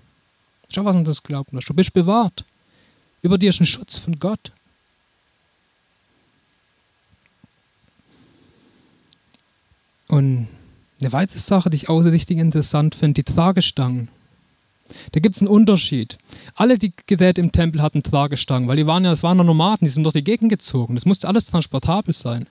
[0.70, 1.52] Schau, was uns das glaubt.
[1.54, 2.46] Du bist bewahrt.
[3.22, 4.52] Über dir ist ein Schutz von Gott.
[10.08, 10.48] Und
[11.00, 14.10] eine weitere Sache, die ich richtig interessant finde, die Tragestangen.
[15.12, 16.18] Da gibt es einen Unterschied.
[16.56, 19.86] Alle die Geräte im Tempel hatten Tragestangen, weil die waren ja, es waren ja Nomaden,
[19.86, 20.96] die sind durch die Gegend gezogen.
[20.96, 22.48] Das musste alles transportabel sein.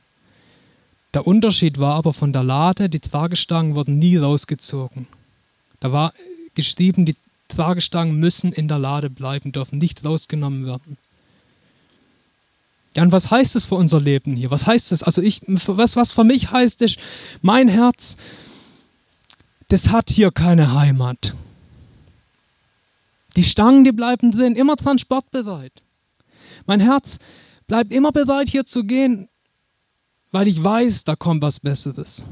[1.15, 5.07] Der Unterschied war aber von der Lade, die Tragestangen wurden nie rausgezogen.
[5.81, 6.15] Da war
[6.55, 7.17] geschrieben, die
[7.49, 10.97] Tragestangen müssen in der Lade bleiben, dürfen nicht rausgenommen werden.
[12.97, 14.51] Ja, und was heißt es für unser Leben hier?
[14.51, 15.03] Was heißt es?
[15.03, 16.99] Also ich, was, was für mich heißt ist,
[17.41, 18.17] mein Herz,
[19.69, 21.35] das hat hier keine Heimat.
[23.37, 25.83] Die Stangen, die bleiben drin, immer transportbereit.
[26.67, 27.19] Mein Herz
[27.67, 29.29] bleibt immer bereit, hier zu gehen,
[30.31, 32.27] weil ich weiß, da kommt was Besseres.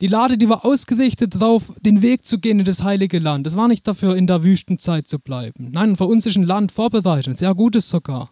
[0.00, 3.46] Die Lade, die war ausgerichtet darauf, den Weg zu gehen in das heilige Land.
[3.46, 5.70] Das war nicht dafür, in der Wüstenzeit zu bleiben.
[5.72, 8.30] Nein, für uns ist ein Land vorbereitet, sehr gutes sogar.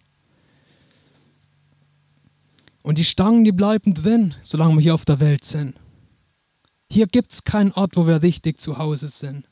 [2.82, 5.74] Und die Stangen, die bleiben drin, solange wir hier auf der Welt sind.
[6.88, 9.48] Hier gibt es keinen Ort, wo wir richtig zu Hause sind.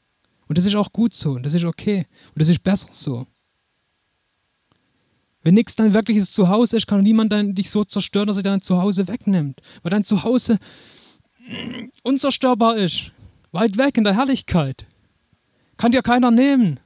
[0.49, 3.26] Und das ist auch gut so und das ist okay und das ist besser so.
[5.42, 8.62] Wenn nichts dein wirkliches Zuhause ist, kann niemand dein, dich so zerstören, dass er dein
[8.62, 9.61] Zuhause wegnimmt.
[9.82, 10.59] Weil dein Zuhause
[12.03, 13.12] unzerstörbar ist.
[13.53, 14.86] Weit weg in der Herrlichkeit.
[15.76, 16.80] Kann dir keiner nehmen.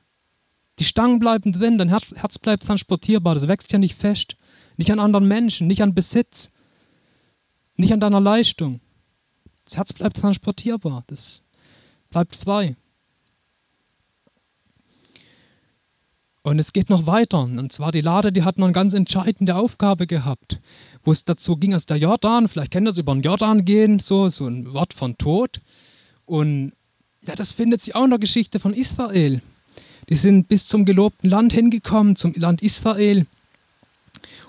[0.80, 4.36] Die Stangen bleiben drin, dein Herz bleibt transportierbar, das wächst ja nicht fest.
[4.76, 6.50] Nicht an anderen Menschen, nicht an Besitz,
[7.76, 8.80] nicht an deiner Leistung.
[9.64, 11.42] Das Herz bleibt transportierbar, das
[12.10, 12.76] bleibt frei.
[16.48, 17.40] Und es geht noch weiter.
[17.40, 20.58] Und zwar die Lade, die hat noch eine ganz entscheidende Aufgabe gehabt,
[21.04, 23.98] wo es dazu ging, als der Jordan, vielleicht kennt ihr das über den Jordan gehen,
[23.98, 25.60] so, so ein Wort von Tod.
[26.24, 26.72] Und
[27.26, 29.42] ja, das findet sich auch in der Geschichte von Israel.
[30.08, 33.26] Die sind bis zum gelobten Land hingekommen, zum Land Israel.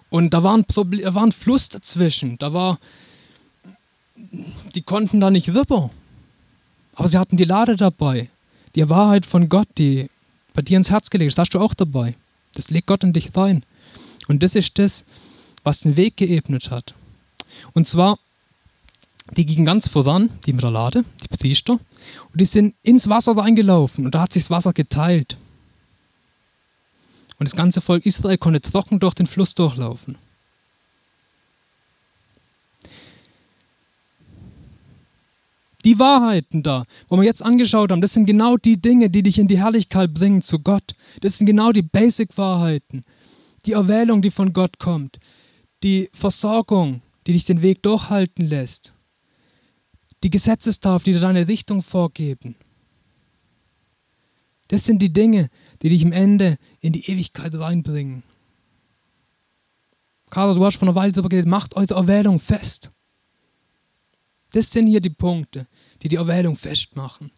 [0.10, 2.38] Und da war ein, Problem, da war ein Fluss dazwischen.
[2.38, 2.80] Da war,
[4.74, 5.90] die konnten da nicht rüber.
[6.94, 8.30] Aber sie hatten die Lade dabei.
[8.76, 10.10] Die Wahrheit von Gott, die
[10.54, 12.16] bei dir ins Herz gelegt das hast du auch dabei.
[12.54, 13.64] Das legt Gott in dich rein.
[14.28, 15.06] Und das ist das,
[15.64, 16.94] was den Weg geebnet hat.
[17.74, 18.20] Und zwar,
[19.36, 23.38] die gingen ganz voran, die mit der Lade, die Priester, und die sind ins Wasser
[23.38, 25.38] reingelaufen und da hat sich das Wasser geteilt.
[27.38, 30.16] Und das ganze Volk Israel konnte trocken durch den Fluss durchlaufen.
[35.86, 39.40] Die Wahrheiten da, wo wir jetzt angeschaut haben, das sind genau die Dinge, die dich
[39.40, 40.96] in die Herrlichkeit bringen zu Gott.
[41.22, 43.04] Das sind genau die Basic-Wahrheiten,
[43.66, 45.20] die Erwählung, die von Gott kommt,
[45.84, 48.94] die Versorgung, die dich den Weg durchhalten lässt,
[50.24, 52.56] die Gesetzestafel, die dir deine Richtung vorgeben.
[54.68, 55.50] Das sind die Dinge,
[55.82, 58.24] die dich am Ende in die Ewigkeit reinbringen.
[60.30, 62.92] Kader, du hast von einer Weile darüber geredet, macht eure Erwählung fest.
[64.52, 65.66] Das sind hier die Punkte,
[66.02, 67.32] die die Erwählung festmachen.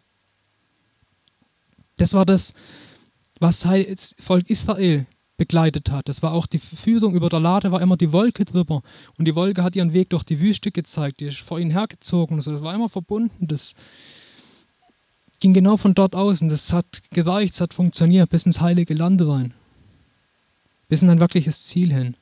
[1.96, 2.54] Das war das,
[3.38, 5.06] was das Volk Israel
[5.36, 6.08] begleitet hat.
[6.08, 8.82] Das war auch die Führung über der Lade, war immer die Wolke drüber.
[9.18, 12.36] Und die Wolke hat ihren Weg durch die Wüste gezeigt, die ist vor ihnen hergezogen.
[12.36, 13.48] Also das war immer verbunden.
[13.48, 13.74] Das
[15.40, 18.94] ging genau von dort aus und das hat gereicht, es hat funktioniert, bis ins heilige
[18.94, 19.54] Land rein.
[20.88, 22.16] Bis in ein wirkliches Ziel hin.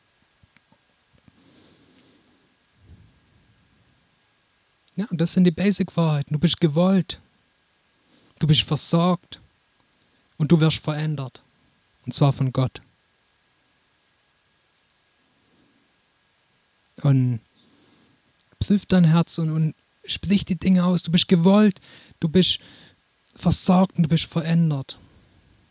[5.01, 6.35] Ja, das sind die Basic-Wahrheiten.
[6.35, 7.21] Du bist gewollt.
[8.39, 9.41] Du bist versorgt.
[10.37, 11.43] Und du wirst verändert.
[12.05, 12.83] Und zwar von Gott.
[17.01, 17.41] Und
[18.59, 19.75] prüf dein Herz und, und
[20.05, 21.03] sprich die Dinge aus.
[21.03, 21.81] Du bist gewollt.
[22.21, 22.59] Du bist
[23.35, 24.99] versorgt und du bist verändert.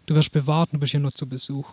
[0.08, 1.72] Du wirst bewahrt und du bist hier nur zu Besuch.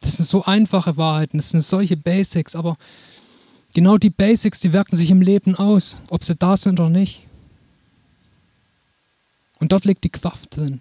[0.00, 2.76] Das sind so einfache Wahrheiten, das sind solche Basics, aber
[3.72, 7.26] Genau die Basics, die wirken sich im Leben aus, ob sie da sind oder nicht.
[9.58, 10.80] Und dort liegt die Kraft drin.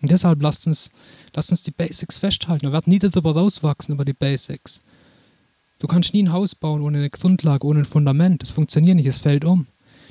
[0.00, 0.90] Und deshalb lasst uns,
[1.32, 2.66] lasst uns die Basics festhalten.
[2.66, 4.80] Wir werden nie darüber rauswachsen, über die Basics.
[5.78, 8.42] Du kannst nie ein Haus bauen ohne eine Grundlage, ohne ein Fundament.
[8.42, 9.66] Das funktioniert nicht, es fällt um.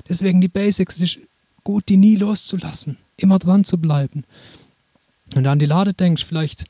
[0.08, 1.18] Deswegen die Basics, es ist
[1.62, 4.24] gut, die nie loszulassen, immer dran zu bleiben.
[5.32, 6.64] Wenn du an die Lade denkst, vielleicht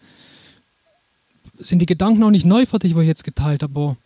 [1.63, 3.97] sind die Gedanken auch nicht neu für dich, wo ich jetzt geteilt habe,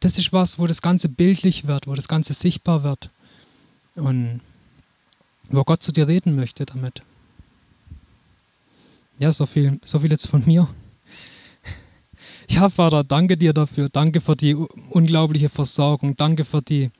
[0.00, 3.10] das ist was, wo das Ganze bildlich wird, wo das Ganze sichtbar wird
[3.94, 4.40] und
[5.50, 7.02] wo Gott zu dir reden möchte damit.
[9.18, 10.68] Ja, so viel, so viel jetzt von mir.
[12.48, 13.88] Ja, Vater, danke dir dafür.
[13.88, 16.16] Danke für die unglaubliche Versorgung.
[16.16, 16.90] Danke für die,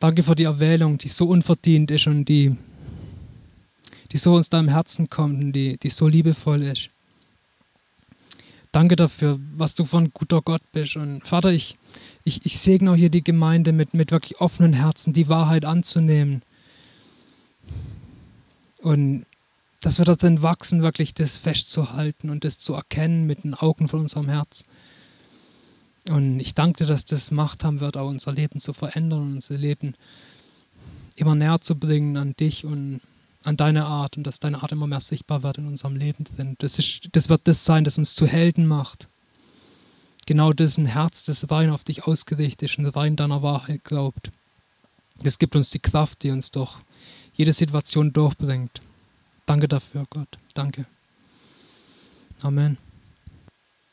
[0.00, 2.56] danke für die Erwählung, die so unverdient ist und die,
[4.10, 6.90] die so aus deinem Herzen kommt und die, die so liebevoll ist.
[8.72, 10.96] Danke dafür, was du von guter Gott bist.
[10.96, 11.76] Und Vater, ich,
[12.24, 16.42] ich, ich segne auch hier die Gemeinde mit, mit wirklich offenen Herzen, die Wahrheit anzunehmen.
[18.78, 19.26] Und
[19.80, 24.00] dass wir darin wachsen, wirklich das festzuhalten und das zu erkennen mit den Augen von
[24.00, 24.64] unserem Herz.
[26.08, 29.56] Und ich danke dir, dass das Macht haben wird, auch unser Leben zu verändern, unser
[29.56, 29.94] Leben
[31.16, 33.00] immer näher zu bringen an dich und
[33.42, 36.56] an deine Art und dass deine Art immer mehr sichtbar wird in unserem Leben drin.
[36.58, 39.08] Das, ist, das wird das sein, das uns zu Helden macht.
[40.26, 44.30] Genau das ein Herz, das rein auf dich ausgerichtet ist und rein deiner Wahrheit glaubt.
[45.22, 46.76] Das gibt uns die Kraft, die uns durch
[47.34, 48.80] jede Situation durchbringt.
[49.46, 50.38] Danke dafür, Gott.
[50.54, 50.86] Danke.
[52.42, 52.78] Amen.